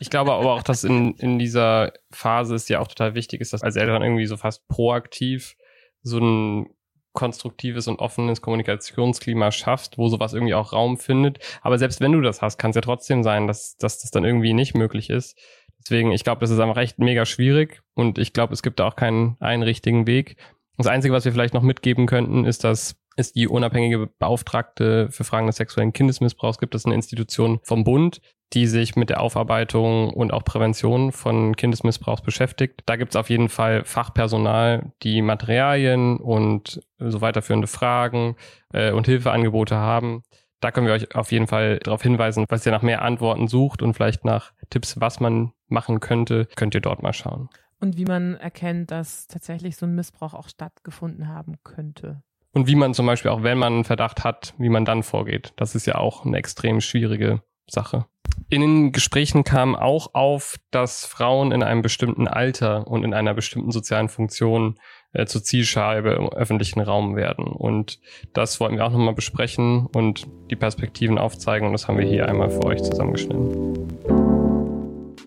[0.00, 3.52] Ich glaube aber auch, dass in, in dieser Phase es ja auch total wichtig ist,
[3.52, 5.56] dass als Eltern irgendwie so fast proaktiv
[6.02, 6.66] so ein
[7.12, 11.38] konstruktives und offenes Kommunikationsklima schaffst, wo sowas irgendwie auch Raum findet.
[11.62, 14.24] Aber selbst wenn du das hast, kann es ja trotzdem sein, dass, dass das dann
[14.24, 15.36] irgendwie nicht möglich ist.
[15.82, 18.88] Deswegen, ich glaube, das ist einfach echt mega schwierig und ich glaube, es gibt da
[18.88, 20.36] auch keinen einen richtigen Weg.
[20.76, 25.24] Das Einzige, was wir vielleicht noch mitgeben könnten, ist, dass ist die unabhängige Beauftragte für
[25.24, 26.58] Fragen des sexuellen Kindesmissbrauchs.
[26.58, 28.20] Gibt es eine Institution vom Bund,
[28.52, 32.82] die sich mit der Aufarbeitung und auch Prävention von Kindesmissbrauchs beschäftigt.
[32.86, 38.36] Da gibt es auf jeden Fall Fachpersonal, die Materialien und so weiterführende Fragen
[38.72, 40.22] äh, und Hilfeangebote haben.
[40.60, 43.82] Da können wir euch auf jeden Fall darauf hinweisen, falls ihr nach mehr Antworten sucht
[43.82, 47.48] und vielleicht nach Tipps, was man machen könnte, könnt ihr dort mal schauen.
[47.80, 52.22] Und wie man erkennt, dass tatsächlich so ein Missbrauch auch stattgefunden haben könnte.
[52.52, 55.52] Und wie man zum Beispiel auch, wenn man einen Verdacht hat, wie man dann vorgeht.
[55.56, 58.06] Das ist ja auch eine extrem schwierige Sache.
[58.48, 63.34] In den Gesprächen kam auch auf, dass Frauen in einem bestimmten Alter und in einer
[63.34, 64.78] bestimmten sozialen Funktion
[65.12, 67.46] äh, zur Zielscheibe im öffentlichen Raum werden.
[67.46, 68.00] Und
[68.32, 71.66] das wollten wir auch nochmal besprechen und die Perspektiven aufzeigen.
[71.66, 73.88] Und das haben wir hier einmal für euch zusammengeschnitten.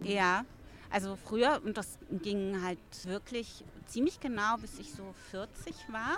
[0.04, 0.44] Ja,
[0.90, 6.18] also früher, und das ging halt wirklich ziemlich genau, bis ich so 40 war,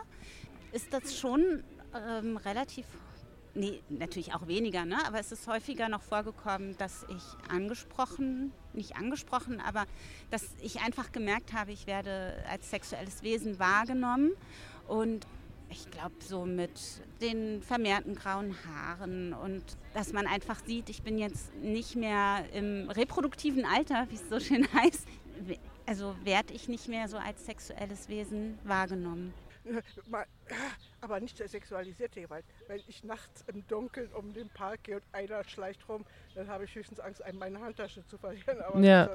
[0.76, 1.64] ist das schon
[1.96, 2.86] ähm, relativ
[3.56, 4.98] nee, natürlich auch weniger, ne?
[5.08, 9.86] aber es ist häufiger noch vorgekommen, dass ich angesprochen, nicht angesprochen, aber
[10.30, 14.32] dass ich einfach gemerkt habe, ich werde als sexuelles Wesen wahrgenommen
[14.90, 15.26] und
[15.70, 16.72] ich glaube, so mit
[17.22, 22.90] den vermehrten grauen Haaren und dass man einfach sieht, ich bin jetzt nicht mehr im
[22.90, 25.08] reproduktiven Alter, wie es so schön heißt.
[25.88, 29.34] Also werde ich nicht mehr so als sexuelles Wesen wahrgenommen.
[31.02, 32.46] Aber nicht der sexualisierte Gewalt.
[32.68, 36.66] Wenn ich nachts im Dunkeln um den Park gehe und einer schleicht rum, dann habe
[36.66, 38.62] ich höchstens Angst, meine Handtasche zu verlieren.
[38.62, 39.10] Aber ja.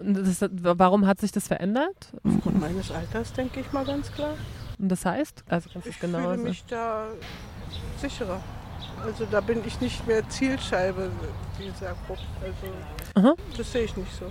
[0.00, 2.12] Das, warum hat sich das verändert?
[2.22, 4.36] Aufgrund meines Alters, denke ich mal ganz klar.
[4.78, 5.44] Und das heißt?
[5.48, 7.08] Also kannst ich genau fühle mich da
[7.98, 8.40] sicherer.
[9.04, 11.10] Also da bin ich nicht mehr Zielscheibe
[11.58, 12.22] dieser Gruppe.
[12.42, 12.74] Also
[13.14, 13.34] Aha.
[13.56, 14.30] das sehe ich nicht so.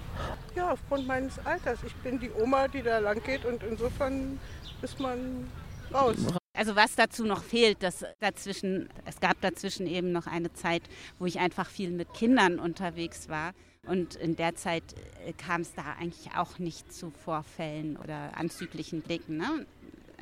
[0.55, 1.79] Ja, aufgrund meines Alters.
[1.85, 4.39] Ich bin die Oma, die da lang geht und insofern
[4.81, 5.49] ist man
[5.93, 6.17] raus.
[6.53, 10.83] Also was dazu noch fehlt, dass dazwischen, es gab dazwischen eben noch eine Zeit,
[11.17, 13.53] wo ich einfach viel mit Kindern unterwegs war.
[13.87, 14.83] Und in der Zeit
[15.25, 19.37] äh, kam es da eigentlich auch nicht zu Vorfällen oder anzüglichen Blicken.
[19.37, 19.65] Ne?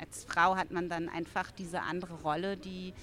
[0.00, 2.94] Als Frau hat man dann einfach diese andere Rolle, die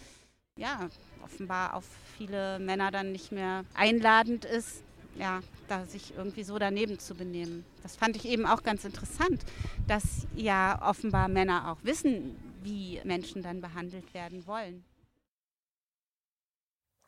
[0.57, 0.87] ja
[1.21, 1.83] offenbar auf
[2.17, 4.83] viele Männer dann nicht mehr einladend ist,
[5.19, 7.65] ja, da sich irgendwie so daneben zu benehmen.
[7.83, 9.43] Das fand ich eben auch ganz interessant,
[9.87, 14.85] dass ja offenbar Männer auch wissen, wie Menschen dann behandelt werden wollen.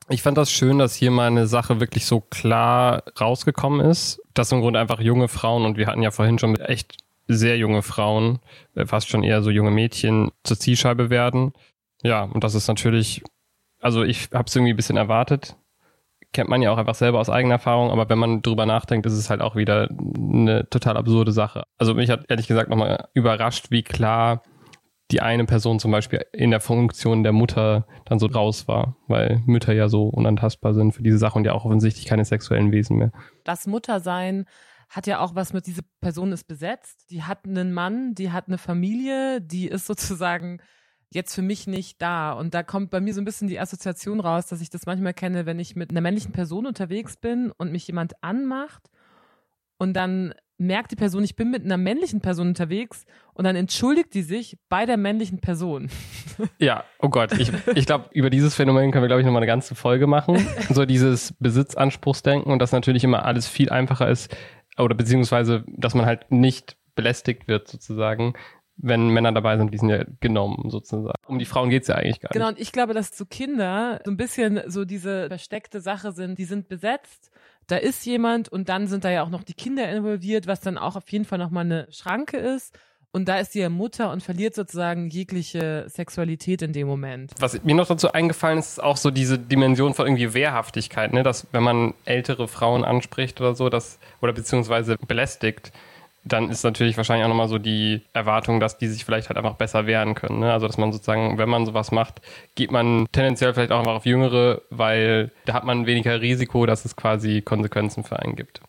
[0.10, 4.52] Ich fand das schön, dass hier mal eine Sache wirklich so klar rausgekommen ist, dass
[4.52, 8.40] im Grunde einfach junge Frauen, und wir hatten ja vorhin schon echt sehr junge Frauen,
[8.76, 11.54] äh, fast schon eher so junge Mädchen, zur Zielscheibe werden.
[12.04, 13.22] Ja, und das ist natürlich,
[13.80, 15.56] also ich habe es irgendwie ein bisschen erwartet.
[16.34, 19.14] Kennt man ja auch einfach selber aus eigener Erfahrung, aber wenn man drüber nachdenkt, ist
[19.14, 21.64] es halt auch wieder eine total absurde Sache.
[21.78, 24.44] Also mich hat ehrlich gesagt nochmal überrascht, wie klar
[25.12, 29.42] die eine Person zum Beispiel in der Funktion der Mutter dann so raus war, weil
[29.46, 32.98] Mütter ja so unantastbar sind für diese Sache und ja auch offensichtlich keine sexuellen Wesen
[32.98, 33.12] mehr.
[33.46, 34.46] Das Muttersein
[34.90, 38.48] hat ja auch was mit, diese Person ist besetzt, die hat einen Mann, die hat
[38.48, 40.62] eine Familie, die ist sozusagen
[41.14, 42.34] jetzt für mich nicht da.
[42.34, 45.14] Und da kommt bei mir so ein bisschen die Assoziation raus, dass ich das manchmal
[45.14, 48.90] kenne, wenn ich mit einer männlichen Person unterwegs bin und mich jemand anmacht
[49.78, 54.14] und dann merkt die Person, ich bin mit einer männlichen Person unterwegs und dann entschuldigt
[54.16, 55.90] die sich bei der männlichen Person.
[56.60, 59.48] Ja, oh Gott, ich, ich glaube, über dieses Phänomen können wir, glaube ich, nochmal eine
[59.48, 60.38] ganze Folge machen.
[60.70, 64.36] So dieses Besitzanspruchsdenken und dass natürlich immer alles viel einfacher ist
[64.78, 68.34] oder beziehungsweise, dass man halt nicht belästigt wird sozusagen,
[68.78, 71.18] wenn Männer dabei sind, die sind ja genommen sozusagen.
[71.26, 72.34] Um die Frauen geht's ja eigentlich gar nicht.
[72.34, 76.38] Genau, und ich glaube, dass so Kinder so ein bisschen so diese versteckte Sache sind,
[76.38, 77.32] die sind besetzt
[77.68, 80.78] da ist jemand und dann sind da ja auch noch die Kinder involviert, was dann
[80.78, 82.78] auch auf jeden Fall nochmal eine Schranke ist.
[83.12, 87.32] Und da ist sie ja Mutter und verliert sozusagen jegliche Sexualität in dem Moment.
[87.40, 91.24] Was mir noch dazu eingefallen ist, ist auch so diese Dimension von irgendwie Wehrhaftigkeit, ne?
[91.24, 95.72] dass wenn man ältere Frauen anspricht oder so, das, oder beziehungsweise belästigt,
[96.28, 99.56] dann ist natürlich wahrscheinlich auch nochmal so die Erwartung, dass die sich vielleicht halt einfach
[99.56, 100.40] besser wehren können.
[100.40, 100.52] Ne?
[100.52, 102.22] Also dass man sozusagen, wenn man sowas macht,
[102.56, 106.86] geht man tendenziell vielleicht auch einfach auf Jüngere, weil da hat man weniger Risiko, dass
[106.86, 108.62] es quasi Konsequenzen für einen gibt.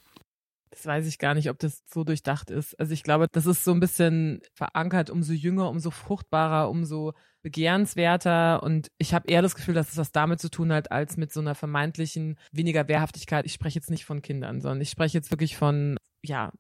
[0.71, 2.79] Das weiß ich gar nicht, ob das so durchdacht ist.
[2.79, 8.63] Also ich glaube, das ist so ein bisschen verankert, umso jünger, umso fruchtbarer, umso begehrenswerter.
[8.63, 11.33] Und ich habe eher das Gefühl, dass es was damit zu tun hat, als mit
[11.33, 13.45] so einer vermeintlichen weniger Wehrhaftigkeit.
[13.45, 16.53] Ich spreche jetzt nicht von Kindern, sondern ich spreche jetzt wirklich von ja,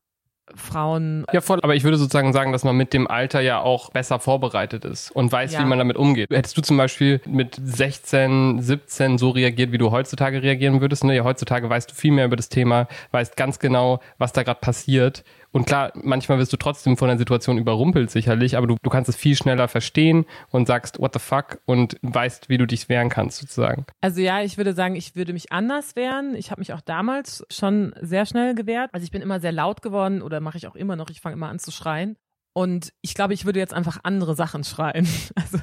[0.54, 1.24] Frauen.
[1.32, 1.60] Ja, voll.
[1.62, 5.10] Aber ich würde sozusagen sagen, dass man mit dem Alter ja auch besser vorbereitet ist
[5.10, 5.60] und weiß, ja.
[5.60, 6.30] wie man damit umgeht.
[6.30, 11.04] Hättest du zum Beispiel mit 16, 17 so reagiert, wie du heutzutage reagieren würdest?
[11.04, 11.16] Ne?
[11.16, 14.60] Ja, heutzutage weißt du viel mehr über das Thema, weißt ganz genau, was da gerade
[14.60, 18.90] passiert und klar, manchmal wirst du trotzdem von der Situation überrumpelt sicherlich, aber du, du
[18.90, 22.88] kannst es viel schneller verstehen und sagst, what the fuck und weißt, wie du dich
[22.88, 23.86] wehren kannst sozusagen.
[24.00, 26.34] Also ja, ich würde sagen, ich würde mich anders wehren.
[26.34, 28.90] Ich habe mich auch damals schon sehr schnell gewehrt.
[28.92, 31.10] Also ich bin immer sehr laut geworden oder mache ich auch immer noch.
[31.10, 32.16] Ich fange immer an zu schreien.
[32.54, 35.06] Und ich glaube, ich würde jetzt einfach andere Sachen schreien.
[35.36, 35.58] Also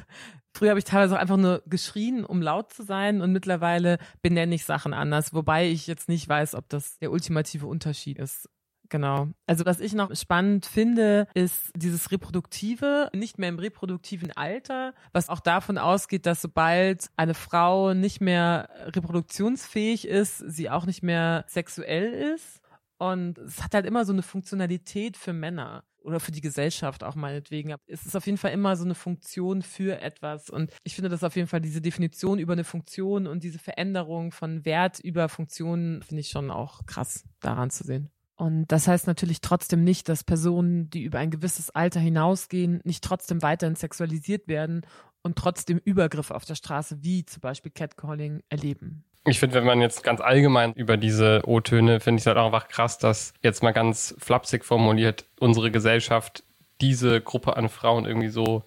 [0.56, 4.56] früher habe ich teilweise auch einfach nur geschrien, um laut zu sein und mittlerweile benenne
[4.56, 8.50] ich Sachen anders, wobei ich jetzt nicht weiß, ob das der ultimative Unterschied ist.
[8.90, 9.30] Genau.
[9.48, 15.30] Also was ich noch spannend finde, ist dieses Reproduktive, nicht mehr im reproduktiven Alter, was
[15.30, 21.46] auch davon ausgeht, dass sobald eine Frau nicht mehr reproduktionsfähig ist, sie auch nicht mehr
[21.48, 22.62] sexuell ist.
[22.98, 27.16] Und es hat halt immer so eine Funktionalität für Männer oder für die Gesellschaft auch
[27.16, 27.76] meinetwegen.
[27.88, 30.50] Es ist auf jeden Fall immer so eine Funktion für etwas.
[30.50, 34.32] Und ich finde das auf jeden Fall diese Definition über eine Funktion und diese Veränderung
[34.32, 38.12] von Wert über Funktionen finde ich schon auch krass daran zu sehen.
[38.36, 43.04] Und das heißt natürlich trotzdem nicht, dass Personen, die über ein gewisses Alter hinausgehen, nicht
[43.04, 44.86] trotzdem weiterhin sexualisiert werden
[45.22, 49.06] und trotzdem Übergriffe auf der Straße, wie zum Beispiel Catcalling, erleben.
[49.28, 52.46] Ich finde, wenn man jetzt ganz allgemein über diese O-Töne, finde ich es halt auch
[52.46, 56.44] einfach krass, dass jetzt mal ganz flapsig formuliert unsere Gesellschaft
[56.80, 58.64] diese Gruppe an Frauen irgendwie so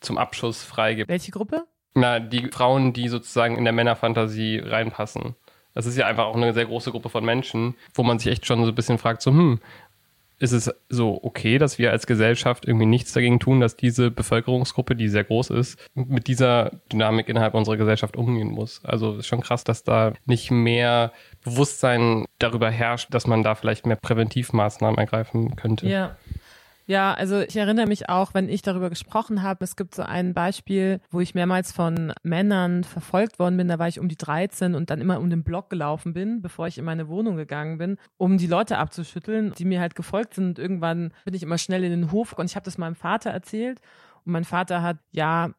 [0.00, 1.08] zum Abschuss freigibt.
[1.08, 1.64] Welche Gruppe?
[1.94, 5.34] Na, die Frauen, die sozusagen in der Männerfantasie reinpassen.
[5.78, 8.46] Das ist ja einfach auch eine sehr große Gruppe von Menschen, wo man sich echt
[8.46, 9.60] schon so ein bisschen fragt, so, hm,
[10.40, 14.96] ist es so okay, dass wir als Gesellschaft irgendwie nichts dagegen tun, dass diese Bevölkerungsgruppe,
[14.96, 18.84] die sehr groß ist, mit dieser Dynamik innerhalb unserer Gesellschaft umgehen muss.
[18.84, 21.12] Also ist schon krass, dass da nicht mehr
[21.44, 25.86] Bewusstsein darüber herrscht, dass man da vielleicht mehr Präventivmaßnahmen ergreifen könnte.
[25.88, 26.16] Ja.
[26.88, 30.32] Ja, also ich erinnere mich auch, wenn ich darüber gesprochen habe, es gibt so ein
[30.32, 34.74] Beispiel, wo ich mehrmals von Männern verfolgt worden bin, da war ich um die 13
[34.74, 37.98] und dann immer um den Block gelaufen bin, bevor ich in meine Wohnung gegangen bin,
[38.16, 40.46] um die Leute abzuschütteln, die mir halt gefolgt sind.
[40.46, 43.32] Und irgendwann bin ich immer schnell in den Hof und ich habe das meinem Vater
[43.32, 43.82] erzählt.
[44.24, 45.50] Und mein Vater hat ja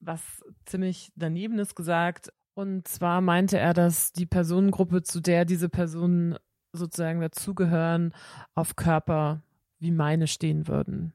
[0.00, 0.20] was
[0.64, 2.32] ziemlich danebenes gesagt.
[2.54, 6.36] Und zwar meinte er, dass die Personengruppe, zu der diese Personen
[6.72, 8.12] sozusagen dazugehören,
[8.56, 9.42] auf Körper
[9.78, 11.12] wie meine stehen würden.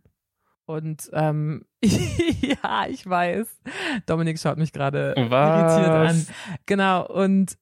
[0.65, 3.47] Und ähm, ja, ich weiß.
[4.06, 6.28] Dominik schaut mich gerade irritiert an.
[6.65, 7.06] Genau.
[7.08, 7.58] Und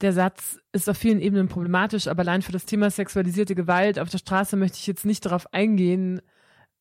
[0.00, 4.08] der Satz ist auf vielen Ebenen problematisch, aber allein für das Thema sexualisierte Gewalt auf
[4.08, 6.20] der Straße möchte ich jetzt nicht darauf eingehen,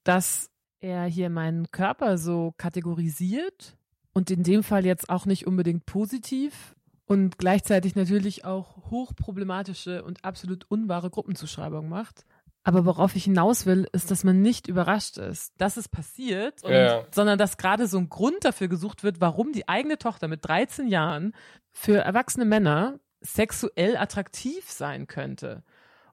[0.03, 3.77] dass er hier meinen Körper so kategorisiert
[4.13, 10.23] und in dem Fall jetzt auch nicht unbedingt positiv und gleichzeitig natürlich auch hochproblematische und
[10.23, 12.25] absolut unwahre Gruppenzuschreibung macht.
[12.69, 16.71] Aber worauf ich hinaus will, ist, dass man nicht überrascht ist, dass es passiert, und,
[16.71, 17.03] ja.
[17.09, 20.87] sondern dass gerade so ein Grund dafür gesucht wird, warum die eigene Tochter mit 13
[20.87, 21.33] Jahren
[21.71, 25.63] für erwachsene Männer sexuell attraktiv sein könnte.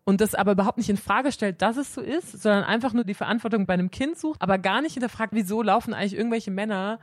[0.04, 3.04] Und das aber überhaupt nicht in Frage stellt, dass es so ist, sondern einfach nur
[3.04, 7.00] die Verantwortung bei einem Kind sucht, aber gar nicht hinterfragt, wieso laufen eigentlich irgendwelche Männer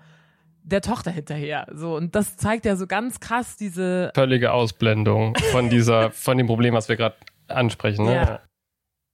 [0.63, 1.67] der Tochter hinterher.
[1.71, 6.47] So, und das zeigt ja so ganz krass diese völlige Ausblendung von dieser, von dem
[6.47, 7.17] Problem, was wir gerade
[7.49, 8.05] ansprechen.
[8.05, 8.15] Ne?
[8.15, 8.41] Ja.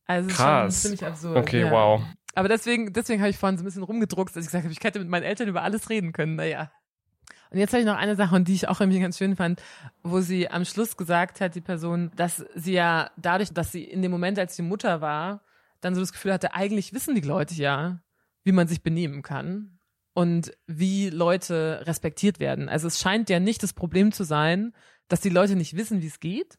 [0.09, 0.81] Also Krass.
[0.81, 1.37] ziemlich absurd.
[1.37, 1.71] Okay, ja.
[1.71, 2.01] wow.
[2.33, 4.83] Aber deswegen, deswegen habe ich vorhin so ein bisschen rumgedruckt, dass ich gesagt habe, ich
[4.83, 6.35] hätte mit meinen Eltern über alles reden können.
[6.35, 6.71] Naja.
[7.51, 9.61] Und jetzt habe ich noch eine Sache, die ich auch irgendwie ganz schön fand,
[10.01, 14.01] wo sie am Schluss gesagt hat, die Person, dass sie ja dadurch, dass sie in
[14.01, 15.43] dem Moment, als sie Mutter war,
[15.79, 18.01] dann so das Gefühl hatte, eigentlich wissen die Leute ja,
[18.43, 19.77] wie man sich benehmen kann
[20.15, 22.67] und wie Leute respektiert werden.
[22.67, 24.73] Also es scheint ja nicht das Problem zu sein,
[25.07, 26.57] dass die Leute nicht wissen, wie es geht,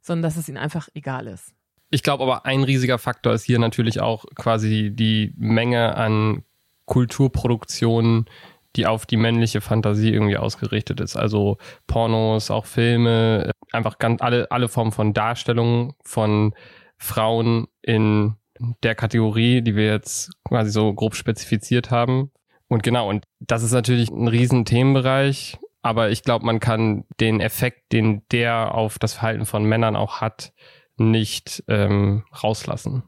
[0.00, 1.55] sondern dass es ihnen einfach egal ist.
[1.90, 6.42] Ich glaube aber, ein riesiger Faktor ist hier natürlich auch quasi die Menge an
[6.86, 8.26] Kulturproduktionen,
[8.76, 11.16] die auf die männliche Fantasie irgendwie ausgerichtet ist.
[11.16, 16.54] Also Pornos, auch Filme, einfach ganz alle, alle Formen von Darstellungen von
[16.98, 18.34] Frauen in
[18.82, 22.30] der Kategorie, die wir jetzt quasi so grob spezifiziert haben.
[22.68, 27.40] Und genau, und das ist natürlich ein riesen Themenbereich, aber ich glaube, man kann den
[27.40, 30.52] Effekt, den der auf das Verhalten von Männern auch hat,
[30.96, 33.02] nicht ähm, rauslassen.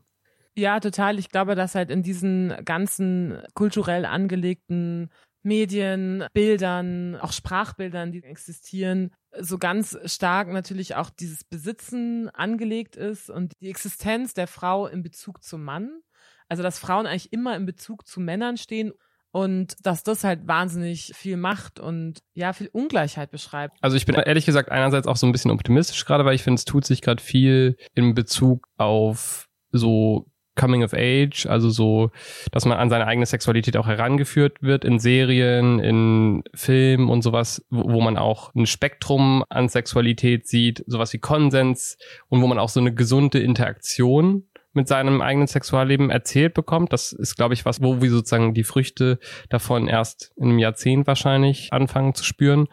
[0.57, 1.19] Ja, total.
[1.19, 5.11] Ich glaube, dass halt in diesen ganzen kulturell angelegten
[5.43, 13.31] Medien, Bildern, auch Sprachbildern, die existieren, so ganz stark natürlich auch dieses Besitzen angelegt ist
[13.31, 16.01] und die Existenz der Frau in Bezug zum Mann.
[16.49, 18.93] Also, dass Frauen eigentlich immer in Bezug zu Männern stehen
[19.31, 23.77] und dass das halt wahnsinnig viel Macht und ja, viel Ungleichheit beschreibt.
[23.81, 26.59] Also ich bin ehrlich gesagt einerseits auch so ein bisschen optimistisch gerade, weil ich finde,
[26.59, 30.27] es tut sich gerade viel in Bezug auf so
[30.59, 32.11] Coming of Age, also so,
[32.51, 37.65] dass man an seine eigene Sexualität auch herangeführt wird in Serien, in Filmen und sowas,
[37.71, 41.97] wo, wo man auch ein Spektrum an Sexualität sieht, sowas wie Konsens
[42.29, 46.93] und wo man auch so eine gesunde Interaktion mit seinem eigenen Sexualleben erzählt bekommt.
[46.93, 51.07] Das ist, glaube ich, was, wo wir sozusagen die Früchte davon erst in einem Jahrzehnt
[51.07, 52.69] wahrscheinlich anfangen zu spüren.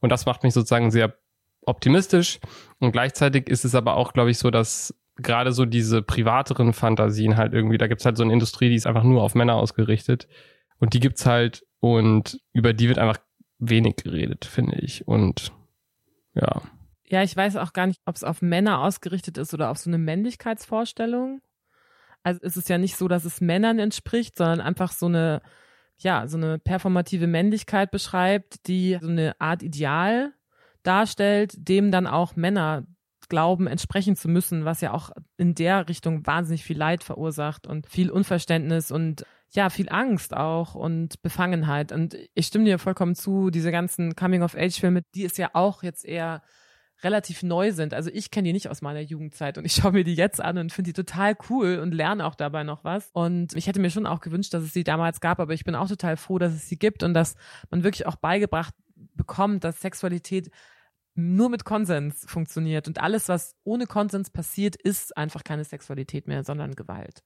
[0.00, 1.14] Und das macht mich sozusagen sehr
[1.64, 2.40] optimistisch.
[2.78, 7.36] Und gleichzeitig ist es aber auch, glaube ich, so, dass gerade so diese privateren Fantasien
[7.36, 10.28] halt irgendwie, da gibt's halt so eine Industrie, die ist einfach nur auf Männer ausgerichtet.
[10.78, 13.18] Und die gibt's halt und über die wird einfach
[13.58, 15.06] wenig geredet, finde ich.
[15.06, 15.52] Und
[16.34, 16.62] ja.
[17.12, 19.90] Ja, ich weiß auch gar nicht, ob es auf Männer ausgerichtet ist oder auf so
[19.90, 21.42] eine Männlichkeitsvorstellung.
[22.22, 25.42] Also es ist ja nicht so, dass es Männern entspricht, sondern einfach so eine,
[25.98, 30.32] ja, so eine performative Männlichkeit beschreibt, die so eine Art Ideal
[30.84, 32.86] darstellt, dem dann auch Männer
[33.28, 37.86] glauben, entsprechen zu müssen, was ja auch in der Richtung wahnsinnig viel Leid verursacht und
[37.86, 41.92] viel Unverständnis und ja, viel Angst auch und Befangenheit.
[41.92, 46.40] Und ich stimme dir vollkommen zu, diese ganzen Coming-of-Age-Filme, die ist ja auch jetzt eher
[47.02, 47.94] relativ neu sind.
[47.94, 50.58] Also ich kenne die nicht aus meiner Jugendzeit und ich schaue mir die jetzt an
[50.58, 53.10] und finde die total cool und lerne auch dabei noch was.
[53.12, 55.74] Und ich hätte mir schon auch gewünscht, dass es sie damals gab, aber ich bin
[55.74, 57.34] auch total froh, dass es sie gibt und dass
[57.70, 58.74] man wirklich auch beigebracht
[59.14, 60.50] bekommt, dass Sexualität
[61.14, 66.42] nur mit Konsens funktioniert und alles, was ohne Konsens passiert, ist einfach keine Sexualität mehr,
[66.42, 67.22] sondern Gewalt.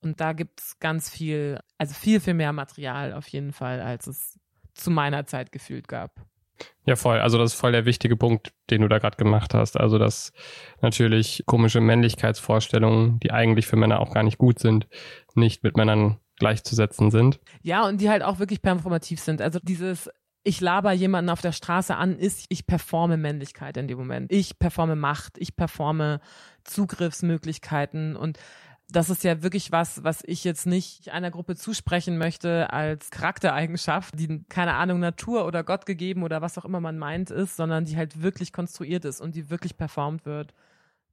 [0.00, 4.08] Und da gibt es ganz viel, also viel, viel mehr Material auf jeden Fall, als
[4.08, 4.40] es
[4.74, 6.26] zu meiner Zeit gefühlt gab.
[6.84, 7.20] Ja, voll.
[7.20, 9.78] Also das ist voll der wichtige Punkt, den du da gerade gemacht hast.
[9.78, 10.32] Also dass
[10.80, 14.88] natürlich komische Männlichkeitsvorstellungen, die eigentlich für Männer auch gar nicht gut sind,
[15.34, 17.40] nicht mit Männern gleichzusetzen sind.
[17.62, 19.40] Ja, und die halt auch wirklich performativ sind.
[19.40, 20.10] Also dieses
[20.44, 24.32] ich laber jemanden auf der Straße an, ist, ich performe Männlichkeit in dem Moment.
[24.32, 26.20] Ich performe Macht, ich performe
[26.64, 28.38] Zugriffsmöglichkeiten und
[28.92, 34.18] das ist ja wirklich was, was ich jetzt nicht einer Gruppe zusprechen möchte als Charaktereigenschaft,
[34.18, 37.86] die keine Ahnung Natur oder Gott gegeben oder was auch immer man meint ist, sondern
[37.86, 40.52] die halt wirklich konstruiert ist und die wirklich performt wird,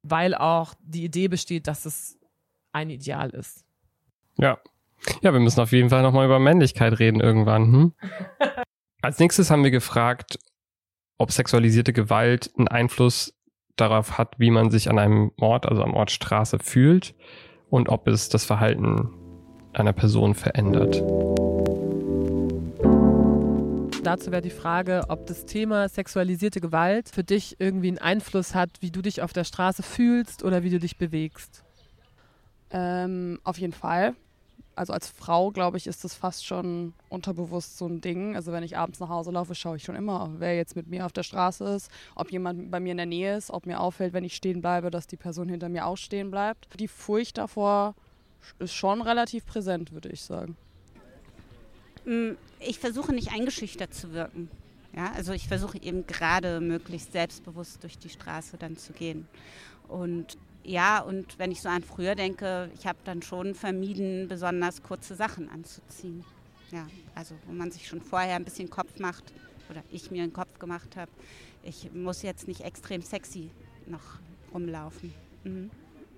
[0.03, 2.19] weil auch die Idee besteht, dass es
[2.73, 3.65] ein Ideal ist.
[4.37, 4.59] Ja.
[5.21, 7.71] Ja, wir müssen auf jeden Fall nochmal über Männlichkeit reden irgendwann.
[7.71, 7.93] Hm?
[9.01, 10.37] Als nächstes haben wir gefragt,
[11.17, 13.33] ob sexualisierte Gewalt einen Einfluss
[13.77, 17.15] darauf hat, wie man sich an einem Ort, also am Ort Straße fühlt
[17.69, 19.09] und ob es das Verhalten
[19.73, 21.03] einer Person verändert.
[24.03, 28.69] Dazu wäre die Frage, ob das Thema sexualisierte Gewalt für dich irgendwie einen Einfluss hat,
[28.79, 31.63] wie du dich auf der Straße fühlst oder wie du dich bewegst.
[32.71, 34.15] Ähm, auf jeden Fall.
[34.79, 38.37] Also als Frau, glaube ich, ist das fast schon unterbewusst so ein Ding.
[38.37, 41.05] Also wenn ich abends nach Hause laufe, schaue ich schon immer, wer jetzt mit mir
[41.05, 44.13] auf der Straße ist, ob jemand bei mir in der Nähe ist, ob mir auffällt,
[44.13, 46.69] wenn ich stehen bleibe, dass die Person hinter mir auch stehen bleibt.
[46.79, 47.93] Die Furcht davor
[48.59, 50.55] ist schon relativ präsent, würde ich sagen.
[52.05, 54.49] Mm, ich versuche nicht eingeschüchtert zu wirken.
[54.95, 59.27] Ja, also ich versuche eben gerade möglichst selbstbewusst durch die Straße dann zu gehen.
[59.89, 60.37] Und
[60.69, 65.15] ja, und wenn ich so an früher denke, ich habe dann schon vermieden, besonders kurze
[65.15, 66.23] Sachen anzuziehen.
[66.71, 69.23] Ja, also wo man sich schon vorher ein bisschen Kopf macht
[69.71, 71.09] oder ich mir einen Kopf gemacht habe,
[71.63, 73.49] ich muss jetzt nicht extrem sexy
[73.87, 74.19] noch
[74.53, 75.11] rumlaufen.
[75.43, 75.71] Mhm.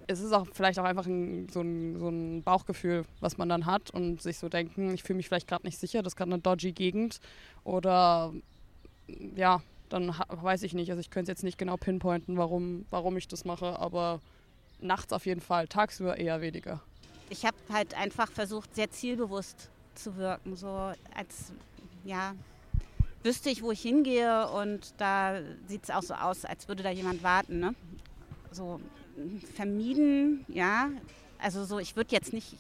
[0.08, 3.66] Es ist auch vielleicht auch einfach ein, so, ein, so, ein, Bauchgefühl, was man dann
[3.66, 6.34] hat und sich so denken, ich fühle mich vielleicht gerade nicht sicher, das ist gerade
[6.34, 7.22] eine dodgy Gegend
[7.64, 8.34] oder
[9.36, 10.89] ja, dann weiß ich nicht.
[10.89, 14.20] Also ich könnte jetzt nicht genau pinpointen, warum, warum ich das mache, aber
[14.82, 16.82] nachts auf jeden Fall, tagsüber eher weniger.
[17.30, 21.54] Ich habe halt einfach versucht, sehr zielbewusst zu wirken, so als,
[22.04, 22.34] ja,
[23.24, 26.90] wüsste ich, wo ich hingehe und da sieht es auch so aus, als würde da
[26.90, 27.76] jemand warten, ne?
[28.52, 28.82] So
[29.56, 30.90] vermieden, ja,
[31.38, 32.56] also so, ich würde jetzt nicht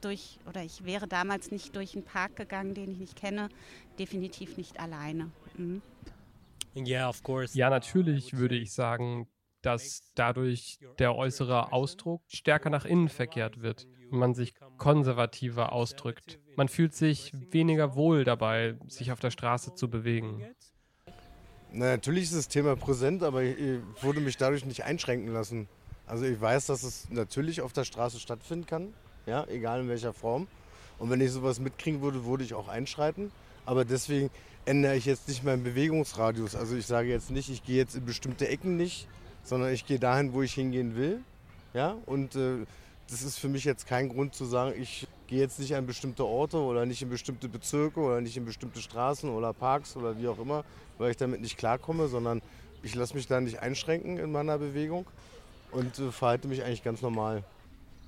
[0.00, 3.48] durch, oder ich wäre damals nicht durch einen Park gegangen, den ich nicht kenne,
[3.98, 5.30] definitiv nicht alleine.
[5.56, 5.82] Mhm.
[6.74, 9.28] Ja, natürlich würde ich sagen,
[9.62, 16.38] dass dadurch der äußere Ausdruck stärker nach innen verkehrt wird und man sich konservativer ausdrückt.
[16.56, 20.44] Man fühlt sich weniger wohl dabei, sich auf der Straße zu bewegen.
[21.72, 23.56] Na, natürlich ist das Thema präsent, aber ich,
[24.00, 25.68] würde mich dadurch nicht einschränken lassen.
[26.06, 28.94] Also ich weiß, dass es natürlich auf der Straße stattfinden kann,
[29.26, 30.48] ja, egal in welcher Form.
[30.98, 33.30] Und wenn ich sowas mitkriegen würde, würde ich auch einschreiten.
[33.64, 34.30] Aber deswegen
[34.64, 36.56] ändere ich jetzt nicht meinen Bewegungsradius.
[36.56, 39.08] Also ich sage jetzt nicht, ich gehe jetzt in bestimmte Ecken nicht,
[39.50, 41.20] sondern ich gehe dahin, wo ich hingehen will.
[41.74, 41.96] Ja?
[42.06, 42.64] Und äh,
[43.10, 46.24] das ist für mich jetzt kein Grund zu sagen, ich gehe jetzt nicht an bestimmte
[46.24, 50.28] Orte oder nicht in bestimmte Bezirke oder nicht in bestimmte Straßen oder Parks oder wie
[50.28, 50.64] auch immer,
[50.98, 52.40] weil ich damit nicht klarkomme, sondern
[52.84, 55.04] ich lasse mich da nicht einschränken in meiner Bewegung
[55.72, 57.42] und äh, verhalte mich eigentlich ganz normal.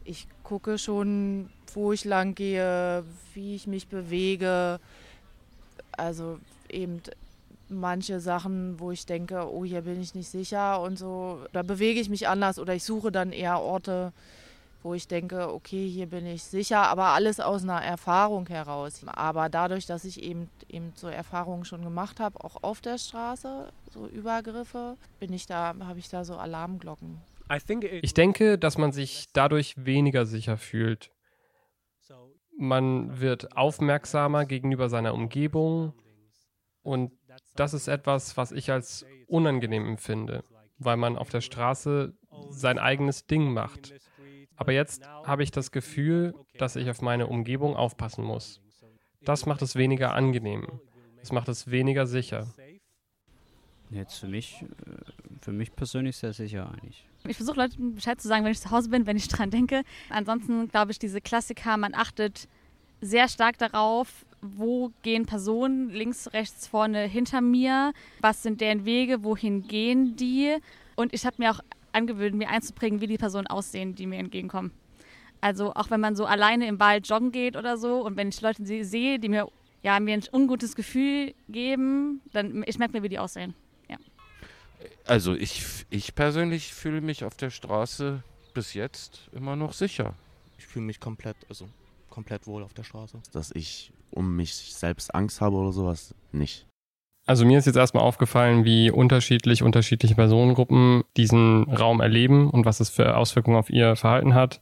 [0.05, 3.03] Ich gucke schon, wo ich lang gehe,
[3.35, 4.79] wie ich mich bewege.
[5.91, 6.39] Also
[6.69, 7.03] eben
[7.73, 11.41] manche Sachen, wo ich denke, oh, hier bin ich nicht sicher und so.
[11.53, 14.13] Da bewege ich mich anders oder ich suche dann eher Orte,
[14.83, 19.05] wo ich denke, okay, hier bin ich sicher, aber alles aus einer Erfahrung heraus.
[19.07, 23.73] Aber dadurch, dass ich eben, eben so Erfahrungen schon gemacht habe, auch auf der Straße,
[23.91, 27.21] so Übergriffe, bin ich da, habe ich da so Alarmglocken.
[28.03, 31.11] Ich denke, dass man sich dadurch weniger sicher fühlt.
[32.59, 35.95] Man wird aufmerksamer gegenüber seiner Umgebung
[36.83, 37.13] und
[37.55, 40.45] das ist etwas, was ich als unangenehm empfinde,
[40.79, 42.15] weil man auf der Straße
[42.51, 43.95] sein eigenes Ding macht.
[44.57, 48.61] Aber jetzt habe ich das Gefühl, dass ich auf meine Umgebung aufpassen muss.
[49.23, 50.67] Das macht es weniger angenehm.
[51.21, 52.47] Es macht es weniger sicher.
[53.91, 54.65] Jetzt für mich,
[55.41, 57.07] für mich persönlich sehr sicher eigentlich.
[57.29, 59.83] Ich versuche Leuten Bescheid zu sagen, wenn ich zu Hause bin, wenn ich dran denke.
[60.09, 62.49] Ansonsten glaube ich, diese Klassiker, man achtet
[63.01, 69.23] sehr stark darauf, wo gehen Personen links, rechts, vorne, hinter mir, was sind deren Wege,
[69.25, 70.57] wohin gehen die.
[70.97, 71.61] Und ich habe mir auch
[71.93, 74.73] angewöhnt, mir einzuprägen, wie die Personen aussehen, die mir entgegenkommen.
[75.41, 78.41] Also auch wenn man so alleine im Wald joggen geht oder so und wenn ich
[78.41, 79.49] Leute sehe, die mir,
[79.83, 83.55] ja, mir ein ungutes Gefühl geben, dann ich merke mir, wie die aussehen.
[83.89, 83.97] Ja.
[85.05, 88.23] Also ich, ich persönlich fühle mich auf der Straße
[88.55, 90.15] bis jetzt immer noch sicher.
[90.59, 91.69] Ich fühle mich komplett, also
[92.13, 93.21] komplett wohl auf der Straße.
[93.33, 96.67] Dass ich um mich selbst Angst habe oder sowas, nicht.
[97.25, 102.81] Also mir ist jetzt erstmal aufgefallen, wie unterschiedlich unterschiedliche Personengruppen diesen Raum erleben und was
[102.81, 104.61] es für Auswirkungen auf ihr Verhalten hat.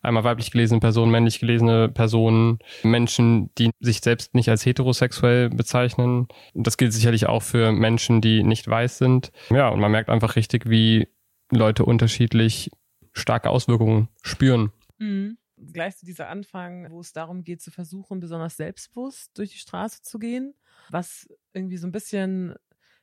[0.00, 6.28] Einmal weiblich gelesene Personen, männlich gelesene Personen, Menschen, die sich selbst nicht als heterosexuell bezeichnen.
[6.54, 9.30] Das gilt sicherlich auch für Menschen, die nicht weiß sind.
[9.50, 11.08] Ja, und man merkt einfach richtig, wie
[11.50, 12.70] Leute unterschiedlich
[13.12, 14.72] starke Auswirkungen spüren.
[14.98, 15.36] Mhm
[15.72, 20.02] gleich zu dieser Anfang, wo es darum geht, zu versuchen, besonders selbstbewusst durch die Straße
[20.02, 20.54] zu gehen,
[20.90, 22.54] was irgendwie so ein bisschen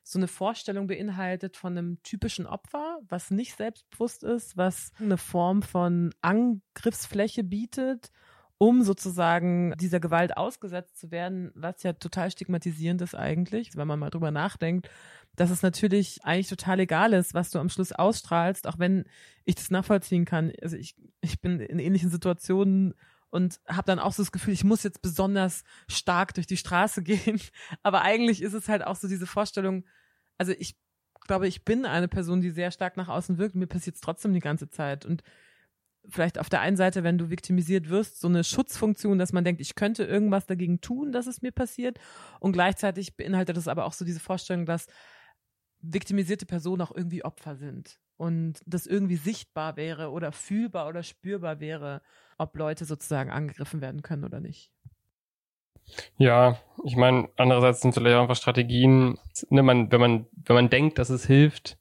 [0.02, 5.62] so eine Vorstellung beinhaltet von einem typischen Opfer, was nicht selbstbewusst ist, was eine Form
[5.62, 8.12] von Angriffsfläche bietet,
[8.58, 13.98] um sozusagen dieser Gewalt ausgesetzt zu werden, was ja total stigmatisierend ist eigentlich, wenn man
[13.98, 14.88] mal drüber nachdenkt,
[15.36, 19.04] dass es natürlich eigentlich total egal ist, was du am Schluss ausstrahlst, auch wenn
[19.44, 20.52] ich das nachvollziehen kann.
[20.62, 22.94] Also ich, ich bin in ähnlichen Situationen
[23.30, 27.02] und habe dann auch so das Gefühl, ich muss jetzt besonders stark durch die Straße
[27.04, 27.40] gehen.
[27.82, 29.84] Aber eigentlich ist es halt auch so diese Vorstellung,
[30.38, 30.76] also ich
[31.26, 33.54] glaube, ich bin eine Person, die sehr stark nach außen wirkt.
[33.54, 35.04] Mir passiert es trotzdem die ganze Zeit.
[35.04, 35.22] Und
[36.08, 39.60] vielleicht auf der einen Seite, wenn du viktimisiert wirst, so eine Schutzfunktion, dass man denkt,
[39.60, 41.98] ich könnte irgendwas dagegen tun, dass es mir passiert.
[42.40, 44.86] Und gleichzeitig beinhaltet das aber auch so diese Vorstellung, dass
[45.92, 51.60] viktimisierte Personen auch irgendwie Opfer sind und das irgendwie sichtbar wäre oder fühlbar oder spürbar
[51.60, 52.02] wäre,
[52.38, 54.70] ob Leute sozusagen angegriffen werden können oder nicht.
[56.18, 59.18] Ja, ich meine, andererseits sind vielleicht einfach Strategien,
[59.50, 61.78] ne, man, wenn man, wenn man denkt, dass es hilft,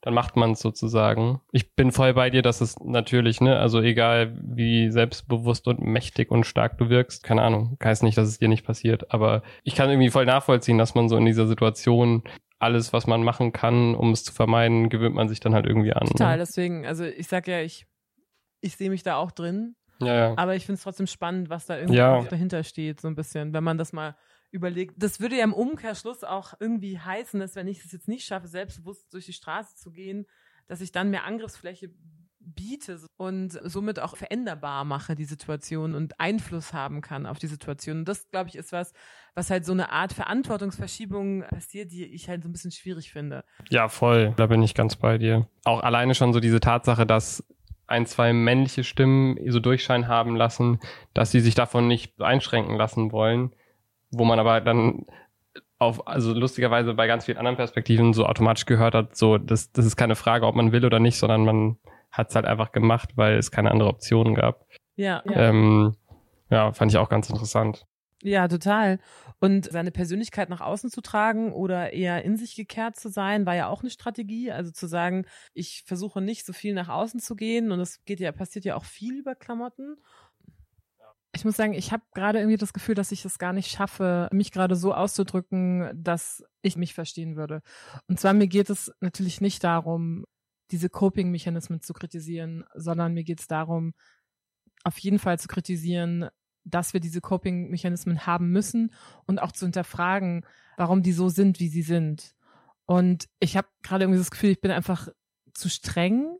[0.00, 1.40] dann macht man es sozusagen.
[1.50, 6.30] Ich bin voll bei dir, dass es natürlich, ne, also egal wie selbstbewusst und mächtig
[6.30, 9.74] und stark du wirkst, keine Ahnung, heißt nicht, dass es dir nicht passiert, aber ich
[9.74, 12.22] kann irgendwie voll nachvollziehen, dass man so in dieser Situation
[12.58, 15.92] alles, was man machen kann, um es zu vermeiden, gewöhnt man sich dann halt irgendwie
[15.92, 16.06] an.
[16.06, 16.38] Total, ne?
[16.38, 17.86] deswegen, also ich sag ja, ich,
[18.60, 19.76] ich sehe mich da auch drin.
[20.00, 20.34] Ja, ja.
[20.36, 22.22] Aber ich finde es trotzdem spannend, was da irgendwie ja.
[22.22, 24.16] dahinter steht, so ein bisschen, wenn man das mal
[24.50, 24.94] überlegt.
[24.96, 28.48] Das würde ja im Umkehrschluss auch irgendwie heißen, dass wenn ich es jetzt nicht schaffe,
[28.48, 30.26] selbstbewusst durch die Straße zu gehen,
[30.66, 31.90] dass ich dann mehr Angriffsfläche
[32.44, 37.98] biete und somit auch veränderbar mache die Situation und Einfluss haben kann auf die Situation.
[37.98, 38.92] Und das, glaube ich, ist was,
[39.34, 43.44] was halt so eine Art Verantwortungsverschiebung passiert, die ich halt so ein bisschen schwierig finde.
[43.70, 44.34] Ja, voll.
[44.36, 45.48] Da bin ich ganz bei dir.
[45.64, 47.44] Auch alleine schon so diese Tatsache, dass
[47.86, 50.80] ein, zwei männliche Stimmen so Durchschein haben lassen,
[51.12, 53.54] dass sie sich davon nicht einschränken lassen wollen,
[54.10, 55.06] wo man aber dann
[55.78, 59.84] auf, also lustigerweise bei ganz vielen anderen Perspektiven so automatisch gehört hat, so, das, das
[59.84, 61.78] ist keine Frage, ob man will oder nicht, sondern man
[62.14, 64.66] hat es halt einfach gemacht, weil es keine andere Option gab.
[64.96, 65.22] Ja.
[65.26, 65.36] Ja.
[65.36, 65.96] Ähm,
[66.50, 67.84] ja, fand ich auch ganz interessant.
[68.22, 69.00] Ja, total.
[69.38, 73.54] Und seine Persönlichkeit nach außen zu tragen oder eher in sich gekehrt zu sein, war
[73.54, 74.50] ja auch eine Strategie.
[74.50, 78.20] Also zu sagen, ich versuche nicht so viel nach außen zu gehen und es geht
[78.20, 79.96] ja, passiert ja auch viel über Klamotten.
[81.34, 84.28] Ich muss sagen, ich habe gerade irgendwie das Gefühl, dass ich es gar nicht schaffe,
[84.32, 87.60] mich gerade so auszudrücken, dass ich mich verstehen würde.
[88.08, 90.24] Und zwar mir geht es natürlich nicht darum,
[90.74, 93.94] diese Coping-Mechanismen zu kritisieren, sondern mir geht es darum,
[94.82, 96.28] auf jeden Fall zu kritisieren,
[96.64, 98.92] dass wir diese Coping-Mechanismen haben müssen
[99.24, 100.44] und auch zu hinterfragen,
[100.76, 102.34] warum die so sind, wie sie sind.
[102.86, 105.08] Und ich habe gerade irgendwie das Gefühl, ich bin einfach
[105.52, 106.38] zu streng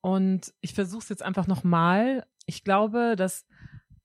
[0.00, 2.24] und ich versuche es jetzt einfach nochmal.
[2.46, 3.46] Ich glaube, dass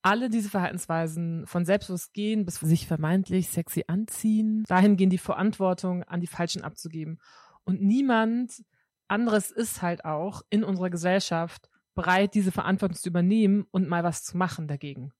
[0.01, 6.01] alle diese Verhaltensweisen von selbstbewusst gehen bis sich vermeintlich sexy anziehen, dahin gehen die Verantwortung
[6.03, 7.19] an die Falschen abzugeben.
[7.63, 8.63] Und niemand
[9.07, 14.23] anderes ist halt auch in unserer Gesellschaft bereit, diese Verantwortung zu übernehmen und mal was
[14.23, 15.11] zu machen dagegen.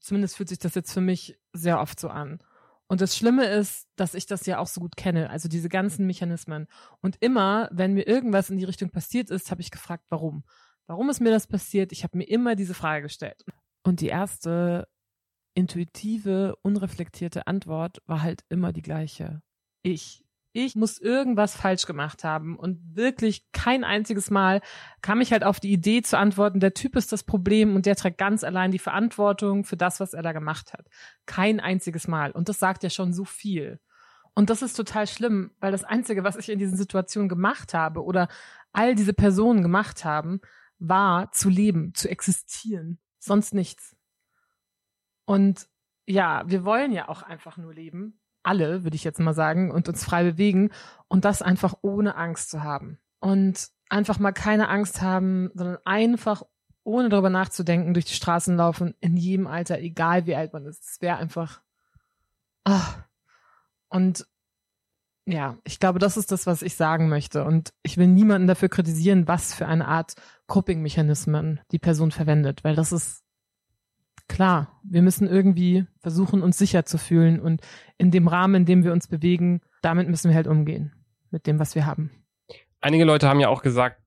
[0.00, 2.42] Zumindest fühlt sich das jetzt für mich sehr oft so an.
[2.88, 6.06] Und das Schlimme ist, dass ich das ja auch so gut kenne, also diese ganzen
[6.06, 6.66] Mechanismen.
[7.00, 10.44] Und immer, wenn mir irgendwas in die Richtung passiert ist, habe ich gefragt, warum.
[10.86, 11.92] Warum ist mir das passiert?
[11.92, 13.44] Ich habe mir immer diese Frage gestellt.
[13.82, 14.88] Und die erste
[15.54, 19.42] intuitive, unreflektierte Antwort war halt immer die gleiche.
[19.82, 22.56] Ich ich muss irgendwas falsch gemacht haben.
[22.56, 24.60] Und wirklich kein einziges Mal
[25.00, 27.96] kam ich halt auf die Idee zu antworten, der Typ ist das Problem und der
[27.96, 30.86] trägt ganz allein die Verantwortung für das, was er da gemacht hat.
[31.26, 32.32] Kein einziges Mal.
[32.32, 33.80] Und das sagt ja schon so viel.
[34.34, 38.02] Und das ist total schlimm, weil das Einzige, was ich in diesen Situationen gemacht habe
[38.02, 38.28] oder
[38.72, 40.40] all diese Personen gemacht haben,
[40.78, 42.98] war zu leben, zu existieren.
[43.18, 43.94] Sonst nichts.
[45.24, 45.68] Und
[46.06, 48.21] ja, wir wollen ja auch einfach nur leben.
[48.42, 50.70] Alle, würde ich jetzt mal sagen, und uns frei bewegen
[51.08, 52.98] und das einfach ohne Angst zu haben.
[53.20, 56.42] Und einfach mal keine Angst haben, sondern einfach
[56.84, 60.82] ohne darüber nachzudenken durch die Straßen laufen, in jedem Alter, egal wie alt man ist.
[60.84, 61.60] Es wäre einfach.
[62.64, 62.82] Ah.
[63.88, 64.26] Und
[65.26, 67.44] ja, ich glaube, das ist das, was ich sagen möchte.
[67.44, 70.14] Und ich will niemanden dafür kritisieren, was für eine Art
[70.48, 73.22] Coping-Mechanismen die Person verwendet, weil das ist
[74.28, 74.80] klar.
[74.82, 77.60] Wir müssen irgendwie versuchen, uns sicher zu fühlen und
[77.98, 80.92] in dem Rahmen, in dem wir uns bewegen, damit müssen wir halt umgehen
[81.30, 82.10] mit dem, was wir haben.
[82.80, 84.02] Einige Leute haben ja auch gesagt,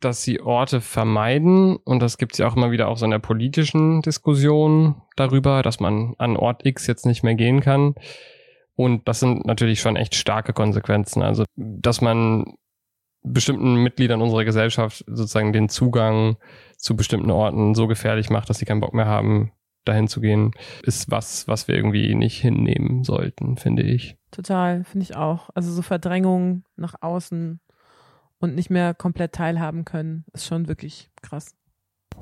[0.00, 3.10] dass sie Orte vermeiden und das gibt es ja auch immer wieder auch so in
[3.10, 7.94] der politischen Diskussion darüber, dass man an Ort X jetzt nicht mehr gehen kann.
[8.74, 11.22] Und das sind natürlich schon echt starke Konsequenzen.
[11.22, 12.44] Also, dass man
[13.22, 16.36] bestimmten Mitgliedern unserer Gesellschaft sozusagen den Zugang
[16.76, 19.50] zu bestimmten Orten so gefährlich macht, dass sie keinen Bock mehr haben,
[19.86, 24.16] dahin zu gehen, ist was, was wir irgendwie nicht hinnehmen sollten, finde ich.
[24.30, 25.50] Total, finde ich auch.
[25.54, 27.60] Also so Verdrängung nach außen
[28.38, 31.54] und nicht mehr komplett teilhaben können, ist schon wirklich krass.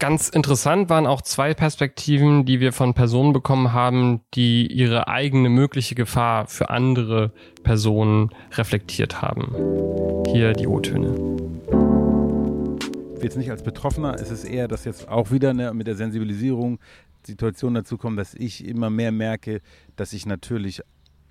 [0.01, 5.49] Ganz interessant waren auch zwei Perspektiven, die wir von Personen bekommen haben, die ihre eigene
[5.49, 9.55] mögliche Gefahr für andere Personen reflektiert haben.
[10.27, 11.15] Hier die O-Töne.
[13.23, 16.81] Jetzt nicht als Betroffener, es ist eher, dass jetzt auch wieder eine, mit der Sensibilisierung
[17.27, 19.61] Situation dazu kommt, dass ich immer mehr merke,
[19.97, 20.83] dass ich natürlich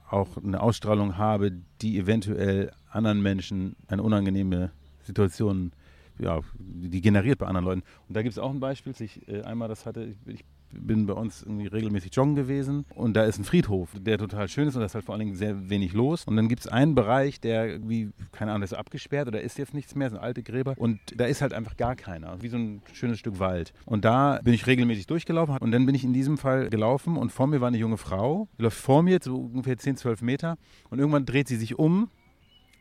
[0.09, 4.71] auch eine Ausstrahlung habe, die eventuell anderen Menschen eine unangenehme
[5.01, 5.71] Situation
[6.19, 7.83] ja, die generiert bei anderen Leuten.
[8.07, 11.05] Und da gibt es auch ein Beispiel, ich äh, einmal das hatte, ich, ich, bin
[11.05, 14.75] bei uns irgendwie regelmäßig joggen gewesen und da ist ein Friedhof, der total schön ist
[14.75, 16.25] und da ist halt vor allen Dingen sehr wenig los.
[16.25, 19.73] Und dann gibt es einen Bereich, der irgendwie, keine Ahnung, ist abgesperrt oder ist jetzt
[19.73, 22.81] nichts mehr, sind alte Gräber und da ist halt einfach gar keiner, wie so ein
[22.93, 23.73] schönes Stück Wald.
[23.85, 27.31] Und da bin ich regelmäßig durchgelaufen und dann bin ich in diesem Fall gelaufen und
[27.31, 30.57] vor mir war eine junge Frau, die läuft vor mir, so ungefähr 10, 12 Meter
[30.89, 32.09] und irgendwann dreht sie sich um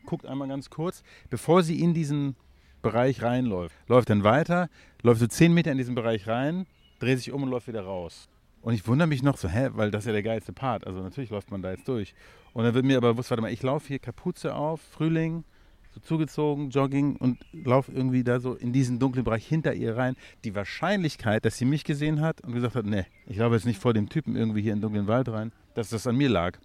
[0.07, 2.37] guckt einmal ganz kurz, bevor sie in diesen
[2.83, 3.75] Bereich reinläuft.
[3.87, 4.69] Läuft dann weiter,
[5.03, 6.67] läuft so zehn Meter in diesen Bereich rein,
[7.03, 8.29] dreht sich um und läuft wieder raus.
[8.61, 10.87] Und ich wundere mich noch so, hä, weil das ist ja der geilste Part.
[10.87, 12.15] Also natürlich läuft man da jetzt durch.
[12.53, 15.45] Und dann wird mir aber bewusst, warte mal, ich laufe hier Kapuze auf, Frühling,
[15.93, 20.15] so zugezogen, Jogging und laufe irgendwie da so in diesen dunklen Bereich hinter ihr rein.
[20.45, 23.81] Die Wahrscheinlichkeit, dass sie mich gesehen hat und gesagt hat, nee, ich laufe jetzt nicht
[23.81, 26.59] vor dem Typen irgendwie hier in den dunklen Wald rein, dass das an mir lag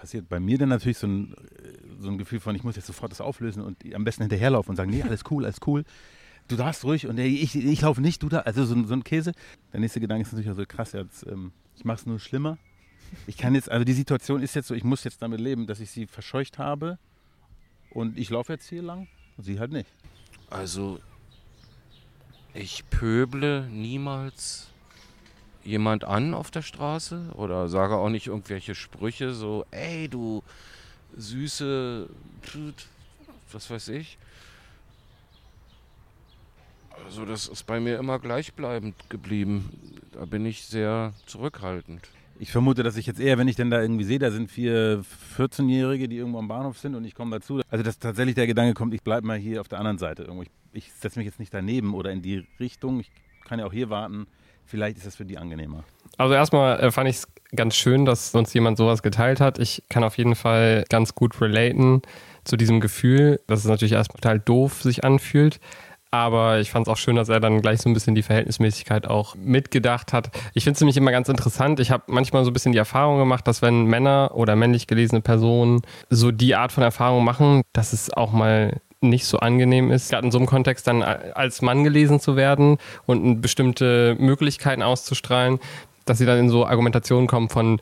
[0.00, 1.34] passiert bei mir dann natürlich so ein,
[1.98, 4.76] so ein Gefühl von, ich muss jetzt sofort das auflösen und am besten hinterherlaufen und
[4.76, 5.84] sagen, nee, alles cool, alles cool.
[6.50, 9.34] Du darfst ruhig und ich, ich laufe nicht, du da, also so, so ein Käse.
[9.72, 12.58] Der nächste Gedanke ist natürlich auch so krass, jetzt, ähm, ich mache es nur schlimmer.
[13.28, 15.78] Ich kann jetzt, also die Situation ist jetzt so, ich muss jetzt damit leben, dass
[15.78, 16.98] ich sie verscheucht habe
[17.90, 19.88] und ich laufe jetzt hier lang und sie halt nicht.
[20.50, 20.98] Also,
[22.52, 24.70] ich pöble niemals
[25.62, 30.42] jemand an auf der Straße oder sage auch nicht irgendwelche Sprüche so, ey du
[31.16, 32.08] süße,
[33.52, 34.18] was weiß ich.
[37.04, 39.70] Also das ist bei mir immer gleichbleibend geblieben.
[40.12, 42.08] Da bin ich sehr zurückhaltend.
[42.38, 45.04] Ich vermute, dass ich jetzt eher, wenn ich denn da irgendwie sehe, da sind vier
[45.36, 47.60] 14-Jährige, die irgendwo am Bahnhof sind und ich komme dazu.
[47.68, 50.42] Also dass tatsächlich der Gedanke kommt, ich bleibe mal hier auf der anderen Seite irgendwo.
[50.42, 53.00] Ich, ich setze mich jetzt nicht daneben oder in die Richtung.
[53.00, 53.10] Ich
[53.44, 54.26] kann ja auch hier warten
[54.70, 55.84] vielleicht ist das für die angenehmer.
[56.16, 59.58] Also erstmal äh, fand ich es ganz schön, dass uns jemand sowas geteilt hat.
[59.58, 62.02] Ich kann auf jeden Fall ganz gut relaten
[62.44, 65.60] zu diesem Gefühl, dass es natürlich erstmal total doof sich anfühlt.
[66.12, 69.06] Aber ich fand es auch schön, dass er dann gleich so ein bisschen die Verhältnismäßigkeit
[69.06, 70.30] auch mitgedacht hat.
[70.54, 71.78] Ich finde es nämlich immer ganz interessant.
[71.78, 75.20] Ich habe manchmal so ein bisschen die Erfahrung gemacht, dass wenn Männer oder männlich gelesene
[75.20, 80.10] Personen so die Art von Erfahrung machen, dass es auch mal nicht so angenehm ist,
[80.10, 85.58] gerade in so einem Kontext dann als Mann gelesen zu werden und bestimmte Möglichkeiten auszustrahlen,
[86.04, 87.80] dass sie dann in so Argumentationen kommen von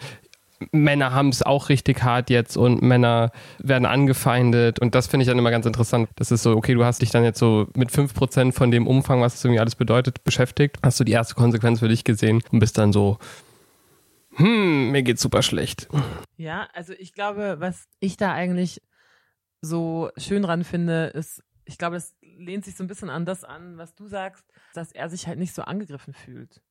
[0.73, 5.29] Männer haben es auch richtig hart jetzt und Männer werden angefeindet und das finde ich
[5.29, 6.09] dann immer ganz interessant.
[6.17, 9.21] Das ist so, okay, du hast dich dann jetzt so mit 5% von dem Umfang,
[9.21, 12.59] was es irgendwie alles bedeutet, beschäftigt, hast du die erste Konsequenz für dich gesehen und
[12.59, 13.19] bist dann so,
[14.35, 15.89] hm, mir geht's super schlecht.
[16.37, 18.81] Ja, also ich glaube, was ich da eigentlich
[19.61, 23.45] so schön dran finde, ist, ich glaube, das lehnt sich so ein bisschen an das
[23.45, 24.45] an, was du sagst,
[24.75, 26.63] dass er sich halt nicht so angegriffen fühlt.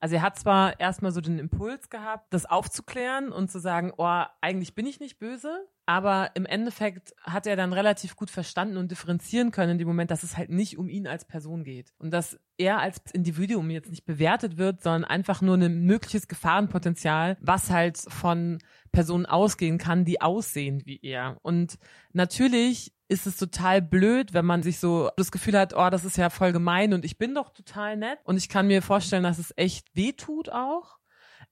[0.00, 4.22] Also er hat zwar erstmal so den Impuls gehabt, das aufzuklären und zu sagen, oh,
[4.40, 8.90] eigentlich bin ich nicht böse, aber im Endeffekt hat er dann relativ gut verstanden und
[8.90, 11.94] differenzieren können in dem Moment, dass es halt nicht um ihn als Person geht.
[11.98, 17.36] Und dass er als Individuum jetzt nicht bewertet wird, sondern einfach nur ein mögliches Gefahrenpotenzial,
[17.40, 18.58] was halt von
[18.90, 21.38] Personen ausgehen kann, die aussehen wie er.
[21.42, 21.78] Und
[22.12, 26.16] natürlich ist es total blöd, wenn man sich so das Gefühl hat, oh, das ist
[26.16, 28.18] ja voll gemein und ich bin doch total nett.
[28.24, 30.98] Und ich kann mir vorstellen, dass es echt weh tut auch.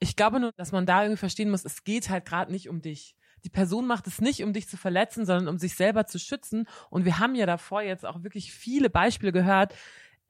[0.01, 2.83] Ich glaube nur, dass man da irgendwie verstehen muss, es geht halt gerade nicht um
[2.83, 3.15] dich.
[3.45, 6.67] Die Person macht es nicht, um dich zu verletzen, sondern um sich selber zu schützen.
[6.91, 9.75] Und wir haben ja davor jetzt auch wirklich viele Beispiele gehört,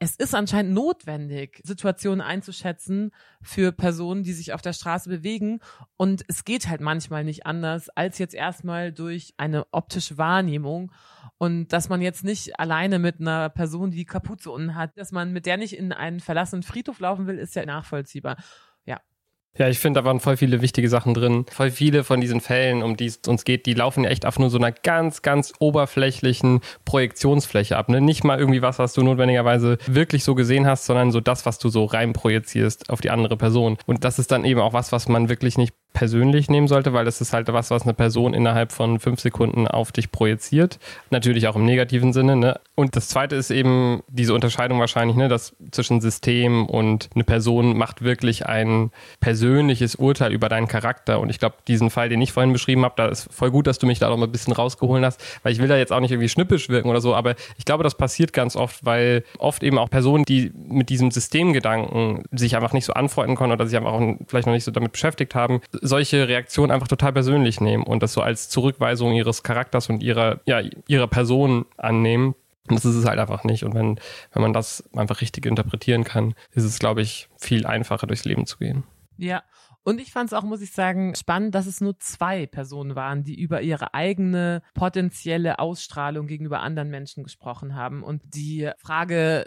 [0.01, 5.61] es ist anscheinend notwendig, Situationen einzuschätzen für Personen, die sich auf der Straße bewegen.
[5.97, 10.93] Und es geht halt manchmal nicht anders, als jetzt erstmal durch eine optische Wahrnehmung.
[11.39, 15.33] Und dass man jetzt nicht alleine mit einer Person, die Kapuze unten hat, dass man
[15.33, 18.37] mit der nicht in einen verlassenen Friedhof laufen will, ist ja nachvollziehbar.
[19.57, 21.47] Ja, ich finde, da waren voll viele wichtige Sachen drin.
[21.49, 24.37] Voll viele von diesen Fällen, um die es uns geht, die laufen ja echt auf
[24.39, 27.89] nur so einer ganz, ganz oberflächlichen Projektionsfläche ab.
[27.89, 28.01] Ne?
[28.01, 31.61] Nicht mal irgendwie was, was du notwendigerweise wirklich so gesehen hast, sondern so das, was
[31.61, 33.79] du so rein projizierst auf die andere Person.
[33.87, 37.05] Und das ist dann eben auch was, was man wirklich nicht persönlich nehmen sollte, weil
[37.05, 40.79] das ist halt was, was eine Person innerhalb von fünf Sekunden auf dich projiziert.
[41.11, 42.37] Natürlich auch im negativen Sinne.
[42.37, 42.61] Ne?
[42.75, 47.77] Und das zweite ist eben diese Unterscheidung wahrscheinlich, ne, dass zwischen System und eine Person
[47.79, 48.91] macht wirklich ein
[49.21, 51.21] persönliches Urteil über deinen Charakter.
[51.21, 53.79] Und ich glaube, diesen Fall, den ich vorhin beschrieben habe, da ist voll gut, dass
[53.79, 56.01] du mich da noch mal ein bisschen rausgeholt hast, weil ich will da jetzt auch
[56.01, 59.63] nicht irgendwie schnippisch wirken oder so, aber ich glaube, das passiert ganz oft, weil oft
[59.63, 63.77] eben auch Personen, die mit diesem Systemgedanken sich einfach nicht so anfreunden konnten oder sich
[63.77, 67.85] einfach auch vielleicht noch nicht so damit beschäftigt haben, solche Reaktionen einfach total persönlich nehmen
[67.85, 72.35] und das so als Zurückweisung ihres Charakters und ihrer, ja, ihrer Person annehmen.
[72.69, 73.65] Und das ist es halt einfach nicht.
[73.65, 74.01] Und wenn,
[74.33, 78.47] wenn man das einfach richtig interpretieren kann, ist es, glaube ich, viel einfacher durchs Leben
[78.47, 78.85] zu gehen.
[79.19, 79.43] Ja.
[79.83, 83.23] Und ich fand es auch, muss ich sagen, spannend, dass es nur zwei Personen waren,
[83.23, 88.03] die über ihre eigene potenzielle Ausstrahlung gegenüber anderen Menschen gesprochen haben.
[88.03, 89.45] Und die Frage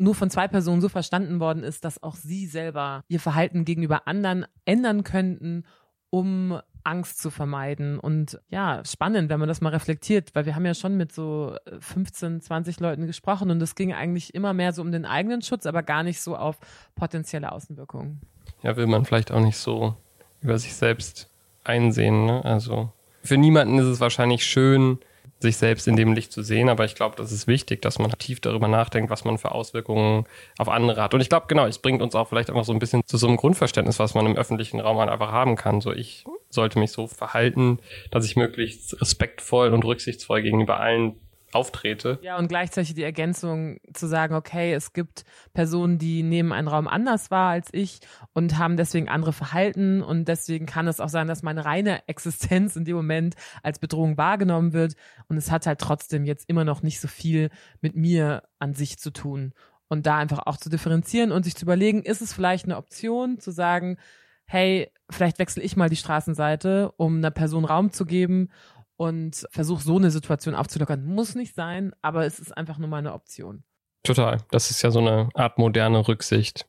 [0.00, 4.08] nur von zwei Personen so verstanden worden ist, dass auch sie selber ihr Verhalten gegenüber
[4.08, 5.64] anderen ändern könnten,
[6.08, 7.98] um Angst zu vermeiden.
[7.98, 11.54] Und ja, spannend, wenn man das mal reflektiert, weil wir haben ja schon mit so
[11.80, 15.66] 15, 20 Leuten gesprochen und es ging eigentlich immer mehr so um den eigenen Schutz,
[15.66, 16.56] aber gar nicht so auf
[16.94, 18.22] potenzielle Außenwirkungen.
[18.62, 19.96] Ja, will man vielleicht auch nicht so
[20.40, 21.30] über sich selbst
[21.62, 22.24] einsehen.
[22.24, 22.42] Ne?
[22.42, 22.90] Also
[23.22, 24.98] für niemanden ist es wahrscheinlich schön,
[25.40, 26.68] sich selbst in dem Licht zu sehen.
[26.68, 30.26] Aber ich glaube, das ist wichtig, dass man tief darüber nachdenkt, was man für Auswirkungen
[30.58, 31.14] auf andere hat.
[31.14, 33.26] Und ich glaube, genau, es bringt uns auch vielleicht einfach so ein bisschen zu so
[33.26, 35.80] einem Grundverständnis, was man im öffentlichen Raum halt einfach haben kann.
[35.80, 37.78] So, ich sollte mich so verhalten,
[38.10, 41.14] dass ich möglichst respektvoll und rücksichtsvoll gegenüber allen
[41.52, 42.18] auftrete.
[42.22, 46.86] Ja, und gleichzeitig die Ergänzung zu sagen, okay, es gibt Personen, die nehmen einen Raum
[46.86, 48.00] anders wahr als ich
[48.32, 52.76] und haben deswegen andere Verhalten und deswegen kann es auch sein, dass meine reine Existenz
[52.76, 54.94] in dem Moment als Bedrohung wahrgenommen wird
[55.28, 58.98] und es hat halt trotzdem jetzt immer noch nicht so viel mit mir an sich
[58.98, 59.52] zu tun.
[59.88, 63.40] Und da einfach auch zu differenzieren und sich zu überlegen, ist es vielleicht eine Option
[63.40, 63.96] zu sagen,
[64.46, 68.50] hey, vielleicht wechsle ich mal die Straßenseite, um einer Person Raum zu geben
[69.00, 71.02] und versuche so eine Situation aufzulockern.
[71.02, 73.64] Muss nicht sein, aber es ist einfach nur mal eine Option.
[74.02, 74.42] Total.
[74.50, 76.68] Das ist ja so eine Art moderne Rücksicht.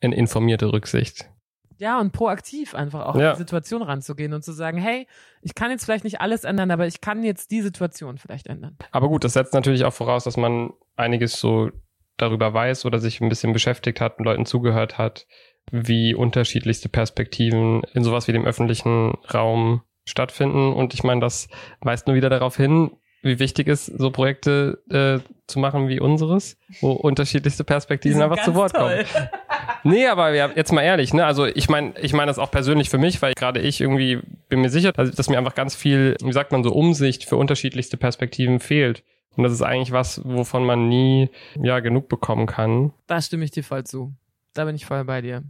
[0.00, 1.30] Eine informierte Rücksicht.
[1.78, 3.30] Ja, und proaktiv einfach auch ja.
[3.30, 5.06] an die Situation ranzugehen und zu sagen, hey,
[5.40, 8.76] ich kann jetzt vielleicht nicht alles ändern, aber ich kann jetzt die Situation vielleicht ändern.
[8.90, 11.70] Aber gut, das setzt natürlich auch voraus, dass man einiges so
[12.16, 15.28] darüber weiß oder sich ein bisschen beschäftigt hat und Leuten zugehört hat,
[15.70, 20.72] wie unterschiedlichste Perspektiven in sowas wie dem öffentlichen Raum stattfinden.
[20.72, 21.48] Und ich meine, das
[21.80, 22.90] weist nur wieder darauf hin,
[23.22, 28.42] wie wichtig es ist, so Projekte äh, zu machen wie unseres, wo unterschiedlichste Perspektiven einfach
[28.44, 29.04] zu Wort toll.
[29.12, 29.28] kommen.
[29.84, 31.24] Nee, aber ja, jetzt mal ehrlich, ne?
[31.24, 34.60] Also ich meine, ich meine das auch persönlich für mich, weil gerade ich irgendwie bin
[34.60, 37.96] mir sicher, dass, dass mir einfach ganz viel, wie sagt man so, Umsicht für unterschiedlichste
[37.96, 39.04] Perspektiven fehlt.
[39.36, 41.30] Und das ist eigentlich was, wovon man nie
[41.62, 42.92] ja genug bekommen kann.
[43.06, 44.12] Da stimme ich dir voll zu.
[44.54, 45.44] Da bin ich voll bei dir.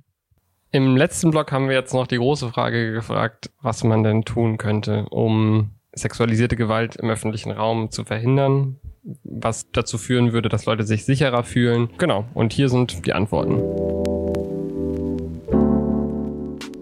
[0.73, 4.59] Im letzten Blog haben wir jetzt noch die große Frage gefragt, was man denn tun
[4.59, 8.77] könnte, um sexualisierte Gewalt im öffentlichen Raum zu verhindern,
[9.23, 11.91] was dazu führen würde, dass Leute sich sicherer fühlen.
[11.99, 13.63] Genau, und hier sind die Antworten.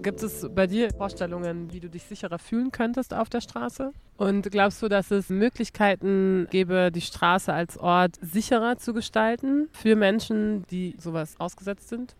[0.01, 3.91] Gibt es bei dir Vorstellungen, wie du dich sicherer fühlen könntest auf der Straße?
[4.17, 9.95] Und glaubst du, dass es Möglichkeiten gäbe, die Straße als Ort sicherer zu gestalten für
[9.95, 12.15] Menschen, die sowas ausgesetzt sind?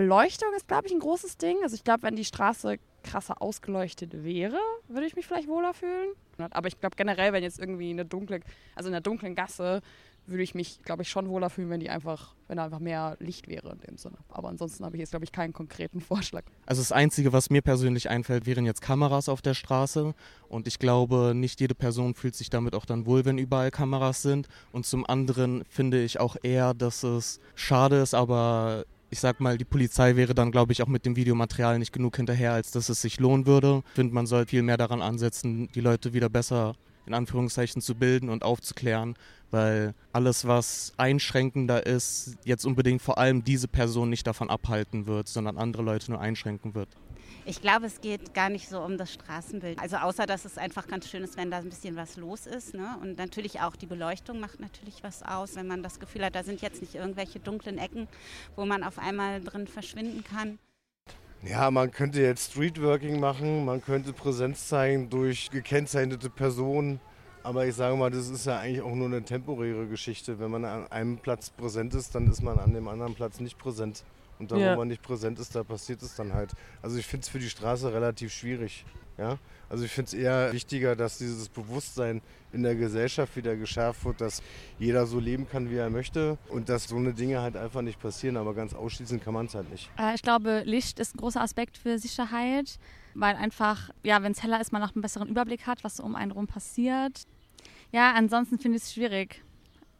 [0.00, 1.58] Beleuchtung ist, glaube ich, ein großes Ding.
[1.62, 6.12] Also ich glaube, wenn die Straße krasser ausgeleuchtet wäre, würde ich mich vielleicht wohler fühlen.
[6.38, 8.40] Aber ich glaube generell, wenn jetzt irgendwie eine dunkle,
[8.74, 9.82] also in einer dunklen Gasse,
[10.24, 13.18] würde ich mich, glaube ich, schon wohler fühlen, wenn die einfach, wenn da einfach mehr
[13.20, 14.16] Licht wäre in dem Sinne.
[14.30, 16.44] Aber ansonsten habe ich jetzt, glaube ich, keinen konkreten Vorschlag.
[16.64, 20.14] Also das Einzige, was mir persönlich einfällt, wären jetzt Kameras auf der Straße.
[20.48, 24.22] Und ich glaube, nicht jede Person fühlt sich damit auch dann wohl, wenn überall Kameras
[24.22, 24.48] sind.
[24.72, 29.58] Und zum anderen finde ich auch eher, dass es schade ist, aber ich sag mal,
[29.58, 32.88] die Polizei wäre dann, glaube ich, auch mit dem Videomaterial nicht genug hinterher, als dass
[32.88, 33.82] es sich lohnen würde.
[33.88, 36.74] Ich finde, man soll viel mehr daran ansetzen, die Leute wieder besser
[37.06, 39.16] in Anführungszeichen zu bilden und aufzuklären,
[39.50, 45.26] weil alles, was einschränkender ist, jetzt unbedingt vor allem diese Person nicht davon abhalten wird,
[45.26, 46.88] sondern andere Leute nur einschränken wird.
[47.50, 49.80] Ich glaube, es geht gar nicht so um das Straßenbild.
[49.80, 52.74] Also außer, dass es einfach ganz schön ist, wenn da ein bisschen was los ist.
[52.74, 52.96] Ne?
[53.02, 56.44] Und natürlich auch die Beleuchtung macht natürlich was aus, wenn man das Gefühl hat, da
[56.44, 58.06] sind jetzt nicht irgendwelche dunklen Ecken,
[58.54, 60.60] wo man auf einmal drin verschwinden kann.
[61.42, 67.00] Ja, man könnte jetzt Streetworking machen, man könnte Präsenz zeigen durch gekennzeichnete Personen.
[67.42, 70.38] Aber ich sage mal, das ist ja eigentlich auch nur eine temporäre Geschichte.
[70.38, 73.58] Wenn man an einem Platz präsent ist, dann ist man an dem anderen Platz nicht
[73.58, 74.04] präsent.
[74.40, 74.72] Und da, Ja.
[74.72, 76.50] wo man nicht präsent ist, da passiert es dann halt.
[76.82, 78.84] Also ich finde es für die Straße relativ schwierig.
[79.18, 79.38] Ja?
[79.68, 82.22] Also ich finde es eher wichtiger, dass dieses Bewusstsein
[82.52, 84.42] in der Gesellschaft wieder geschärft wird, dass
[84.78, 88.00] jeder so leben kann, wie er möchte und dass so eine Dinge halt einfach nicht
[88.00, 88.36] passieren.
[88.38, 89.90] Aber ganz ausschließen kann man es halt nicht.
[89.98, 92.78] Äh, ich glaube, Licht ist ein großer Aspekt für Sicherheit,
[93.14, 96.02] weil einfach, ja, wenn es heller ist, man auch einen besseren Überblick hat, was so
[96.02, 97.24] um einen rum passiert.
[97.92, 99.44] Ja, ansonsten finde ich es schwierig.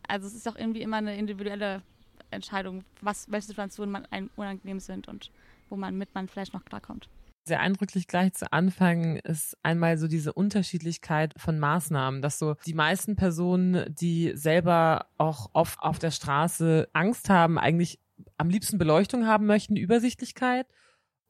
[0.08, 1.82] Also es ist auch irgendwie immer eine individuelle
[2.30, 5.30] Entscheidung, was, welche Situationen man einem unangenehm sind und
[5.68, 7.08] wo man mit man vielleicht noch klarkommt.
[7.44, 12.74] Sehr eindrücklich gleich zu Anfang ist einmal so diese Unterschiedlichkeit von Maßnahmen, dass so die
[12.74, 17.98] meisten Personen, die selber auch oft auf der Straße Angst haben, eigentlich
[18.36, 20.66] am liebsten Beleuchtung haben möchten, Übersichtlichkeit.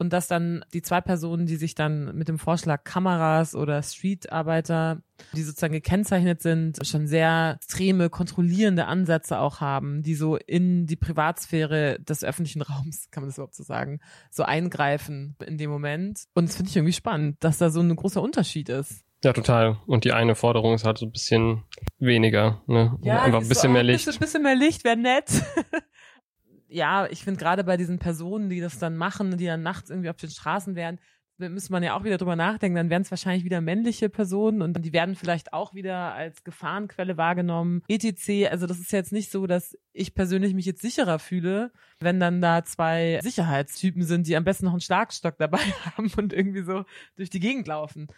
[0.00, 5.02] Und dass dann die zwei Personen, die sich dann mit dem Vorschlag Kameras oder Streetarbeiter,
[5.34, 10.96] die sozusagen gekennzeichnet sind, schon sehr extreme, kontrollierende Ansätze auch haben, die so in die
[10.96, 16.24] Privatsphäre des öffentlichen Raums, kann man das überhaupt so sagen, so eingreifen in dem Moment.
[16.32, 19.04] Und das finde ich irgendwie spannend, dass da so ein großer Unterschied ist.
[19.22, 19.76] Ja, total.
[19.86, 21.64] Und die eine Forderung ist halt so ein bisschen
[21.98, 22.98] weniger, ne?
[23.04, 24.08] Einfach ein bisschen mehr Licht.
[24.08, 25.26] Ein bisschen, bisschen mehr Licht wäre nett.
[26.70, 30.10] ja, ich finde gerade bei diesen Personen, die das dann machen, die dann nachts irgendwie
[30.10, 30.98] auf den Straßen wären,
[31.38, 34.74] müsste man ja auch wieder drüber nachdenken, dann wären es wahrscheinlich wieder männliche Personen und
[34.82, 38.50] die werden vielleicht auch wieder als Gefahrenquelle wahrgenommen, etc.
[38.50, 42.42] Also das ist jetzt nicht so, dass ich persönlich mich jetzt sicherer fühle, wenn dann
[42.42, 45.58] da zwei Sicherheitstypen sind, die am besten noch einen Schlagstock dabei
[45.96, 46.84] haben und irgendwie so
[47.16, 48.08] durch die Gegend laufen.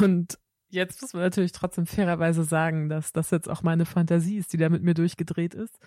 [0.00, 0.38] Und
[0.68, 4.58] jetzt muss man natürlich trotzdem fairerweise sagen, dass das jetzt auch meine Fantasie ist, die
[4.58, 5.78] da mit mir durchgedreht ist,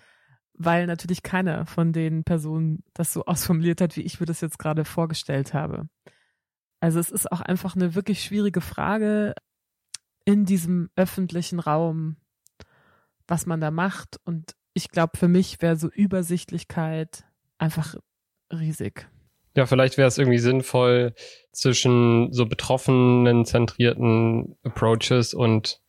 [0.56, 4.58] weil natürlich keiner von den Personen das so ausformuliert hat, wie ich mir das jetzt
[4.58, 5.88] gerade vorgestellt habe.
[6.80, 9.34] Also es ist auch einfach eine wirklich schwierige Frage
[10.24, 12.16] in diesem öffentlichen Raum,
[13.26, 14.18] was man da macht.
[14.24, 17.24] Und ich glaube, für mich wäre so Übersichtlichkeit
[17.58, 17.94] einfach
[18.52, 19.08] riesig.
[19.56, 21.14] Ja, vielleicht wäre es irgendwie sinnvoll,
[21.52, 25.80] zwischen so betroffenen zentrierten Approaches und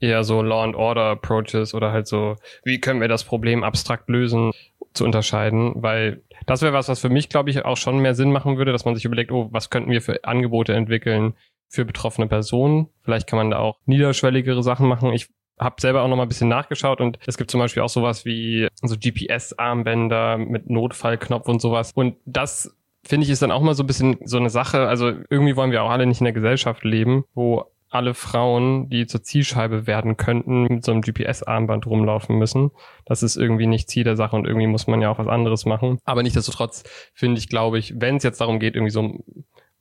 [0.00, 4.08] eher so Law and Order Approaches oder halt so, wie können wir das Problem abstrakt
[4.08, 4.52] lösen,
[4.94, 8.32] zu unterscheiden, weil das wäre was, was für mich, glaube ich, auch schon mehr Sinn
[8.32, 11.34] machen würde, dass man sich überlegt, oh, was könnten wir für Angebote entwickeln
[11.68, 12.88] für betroffene Personen?
[13.02, 15.12] Vielleicht kann man da auch niederschwelligere Sachen machen.
[15.12, 15.28] Ich
[15.58, 18.24] habe selber auch noch mal ein bisschen nachgeschaut und es gibt zum Beispiel auch sowas
[18.24, 21.92] wie so GPS-Armbänder mit Notfallknopf und sowas.
[21.94, 24.86] Und das finde ich ist dann auch mal so ein bisschen so eine Sache.
[24.88, 27.64] Also irgendwie wollen wir auch alle nicht in der Gesellschaft leben, wo
[27.94, 32.70] alle Frauen, die zur Zielscheibe werden könnten, mit so einem GPS-Armband rumlaufen müssen.
[33.06, 35.64] Das ist irgendwie nicht Ziel der Sache und irgendwie muss man ja auch was anderes
[35.64, 35.98] machen.
[36.04, 36.82] Aber nichtsdestotrotz
[37.14, 39.22] finde ich, glaube ich, wenn es jetzt darum geht, irgendwie so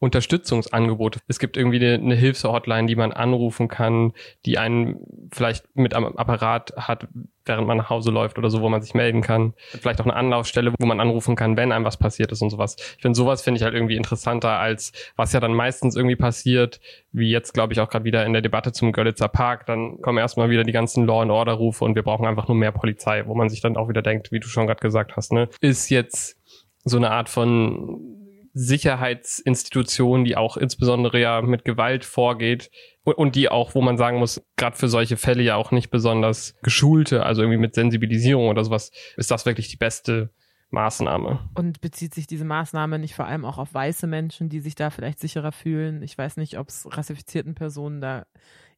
[0.04, 1.20] Unterstützungsangebote.
[1.30, 4.12] Es gibt irgendwie eine, eine Hilfshotline, die man anrufen kann,
[4.46, 4.98] die einen
[5.32, 7.08] vielleicht mit am Apparat hat,
[7.46, 9.54] während man nach Hause läuft oder so, wo man sich melden kann.
[9.80, 12.76] Vielleicht auch eine Anlaufstelle, wo man anrufen kann, wenn einem was passiert ist und sowas.
[12.98, 16.82] Ich finde, sowas finde ich halt irgendwie interessanter als was ja dann meistens irgendwie passiert,
[17.14, 19.66] wie jetzt, glaube ich, auch gerade wieder in der Debatte zum Görlitzer Park.
[19.68, 22.58] Dann kommen erstmal wieder die ganzen Law and Order Rufe und wir brauchen einfach nur
[22.58, 25.32] mehr Polizei, wo man sich dann auch wieder denkt, wie du schon gerade gesagt hast,
[25.32, 26.38] ne, ist jetzt
[26.84, 28.23] so eine Art von
[28.54, 32.70] Sicherheitsinstitution, die auch insbesondere ja mit Gewalt vorgeht
[33.04, 36.56] und, die auch, wo man sagen muss, gerade für solche Fälle ja auch nicht besonders
[36.62, 40.30] geschulte, also irgendwie mit Sensibilisierung oder sowas, ist das wirklich die beste
[40.70, 41.50] Maßnahme.
[41.56, 44.90] Und bezieht sich diese Maßnahme nicht vor allem auch auf weiße Menschen, die sich da
[44.90, 46.02] vielleicht sicherer fühlen?
[46.02, 48.26] Ich weiß nicht, ob es rassifizierten Personen da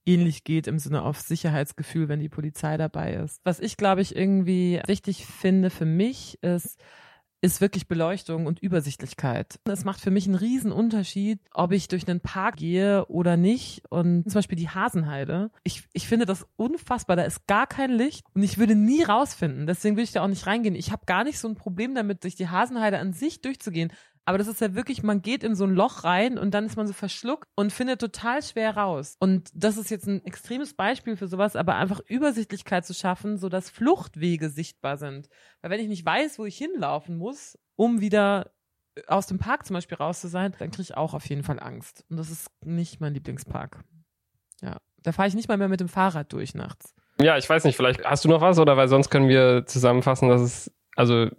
[0.06, 3.42] ähnlich geht im Sinne auf Sicherheitsgefühl, wenn die Polizei dabei ist.
[3.44, 6.80] Was ich, glaube ich, irgendwie wichtig finde für mich ist,
[7.42, 9.60] ist wirklich Beleuchtung und Übersichtlichkeit.
[9.66, 13.84] Es macht für mich einen riesen Unterschied, ob ich durch einen Park gehe oder nicht.
[13.90, 15.52] Und zum Beispiel die Hasenheide.
[15.64, 17.16] Ich, ich finde das unfassbar.
[17.16, 19.68] Da ist gar kein Licht und ich würde nie rausfinden.
[19.68, 20.76] Deswegen will ich da auch nicht reingehen.
[20.76, 23.92] Ich habe gar nicht so ein Problem damit, durch die Hasenheide an sich durchzugehen.
[24.28, 26.78] Aber das ist ja wirklich, man geht in so ein Loch rein und dann ist
[26.78, 29.16] man so verschluckt und findet total schwer raus.
[29.20, 33.50] Und das ist jetzt ein extremes Beispiel für sowas, aber einfach Übersichtlichkeit zu schaffen, so
[33.50, 35.30] dass Fluchtwege sichtbar sind.
[35.62, 38.52] Weil wenn ich nicht weiß, wo ich hinlaufen muss, um wieder
[39.08, 41.60] aus dem Park zum Beispiel raus zu sein, dann kriege ich auch auf jeden Fall
[41.60, 42.04] Angst.
[42.10, 43.84] Und das ist nicht mein Lieblingspark.
[44.62, 46.96] Ja, Da fahre ich nicht mal mehr mit dem Fahrrad durch nachts.
[47.22, 50.30] Ja, ich weiß nicht, vielleicht hast du noch was oder weil sonst können wir zusammenfassen,
[50.30, 51.30] dass es, also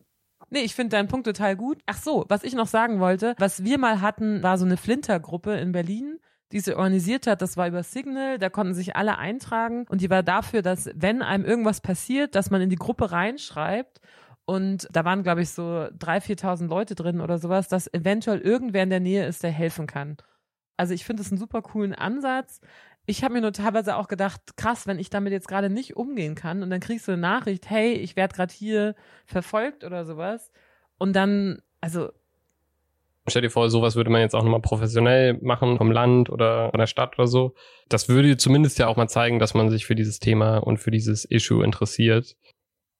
[0.49, 1.79] Nee, ich finde deinen Punkt total gut.
[1.87, 5.55] Ach so, was ich noch sagen wollte, was wir mal hatten, war so eine Flinter-Gruppe
[5.55, 6.21] in Berlin,
[6.53, 7.43] die sie organisiert hat.
[7.43, 11.23] Das war über Signal, da konnten sich alle eintragen und die war dafür, dass wenn
[11.23, 14.01] einem irgendwas passiert, dass man in die Gruppe reinschreibt
[14.45, 18.85] und da waren, glaube ich, so 3.000, 4.000 Leute drin oder sowas, dass eventuell irgendwer
[18.85, 20.17] in der Nähe ist, der helfen kann.
[20.77, 22.61] Also ich finde es einen super coolen Ansatz.
[23.07, 26.35] Ich habe mir nur teilweise auch gedacht, krass, wenn ich damit jetzt gerade nicht umgehen
[26.35, 30.51] kann und dann kriegst du eine Nachricht, hey, ich werde gerade hier verfolgt oder sowas.
[30.99, 32.11] Und dann, also.
[33.29, 36.79] Stell dir vor, sowas würde man jetzt auch nochmal professionell machen vom Land oder von
[36.79, 37.55] der Stadt oder so.
[37.89, 40.91] Das würde zumindest ja auch mal zeigen, dass man sich für dieses Thema und für
[40.91, 42.37] dieses Issue interessiert.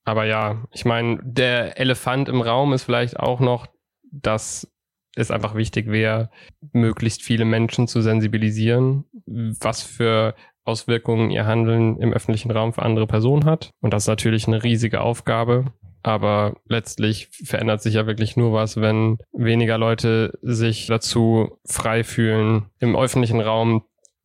[0.05, 3.67] Aber ja, ich meine, der Elefant im Raum ist vielleicht auch noch,
[4.03, 4.71] dass
[5.17, 6.29] es einfach wichtig wäre,
[6.73, 13.07] möglichst viele Menschen zu sensibilisieren, was für Auswirkungen ihr Handeln im öffentlichen Raum für andere
[13.07, 13.71] Personen hat.
[13.81, 15.65] Und das ist natürlich eine riesige Aufgabe.
[16.03, 22.67] Aber letztlich verändert sich ja wirklich nur was, wenn weniger Leute sich dazu frei fühlen,
[22.79, 23.83] im öffentlichen Raum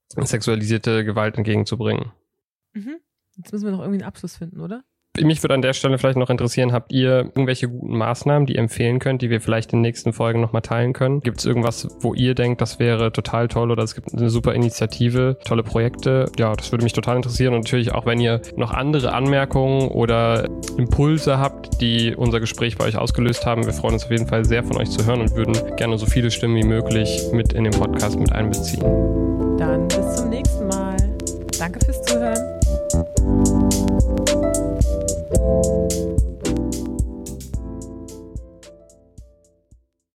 [0.08, 2.12] sexualisierte Gewalt entgegenzubringen.
[2.74, 2.98] Mhm.
[3.36, 4.84] Jetzt müssen wir noch irgendwie einen Abschluss finden, oder?
[5.20, 8.60] Mich würde an der Stelle vielleicht noch interessieren, habt ihr irgendwelche guten Maßnahmen, die ihr
[8.60, 11.20] empfehlen könnt, die wir vielleicht in den nächsten Folgen nochmal teilen können?
[11.20, 14.54] Gibt es irgendwas, wo ihr denkt, das wäre total toll oder es gibt eine super
[14.54, 16.32] Initiative, tolle Projekte?
[16.38, 20.48] Ja, das würde mich total interessieren und natürlich auch, wenn ihr noch andere Anmerkungen oder
[20.78, 23.66] Impulse habt, die unser Gespräch bei euch ausgelöst haben.
[23.66, 26.06] Wir freuen uns auf jeden Fall sehr von euch zu hören und würden gerne so
[26.06, 28.80] viele Stimmen wie möglich mit in den Podcast mit einbeziehen.
[29.58, 30.96] Dann bis zum nächsten Mal.
[31.58, 31.91] Danke fürs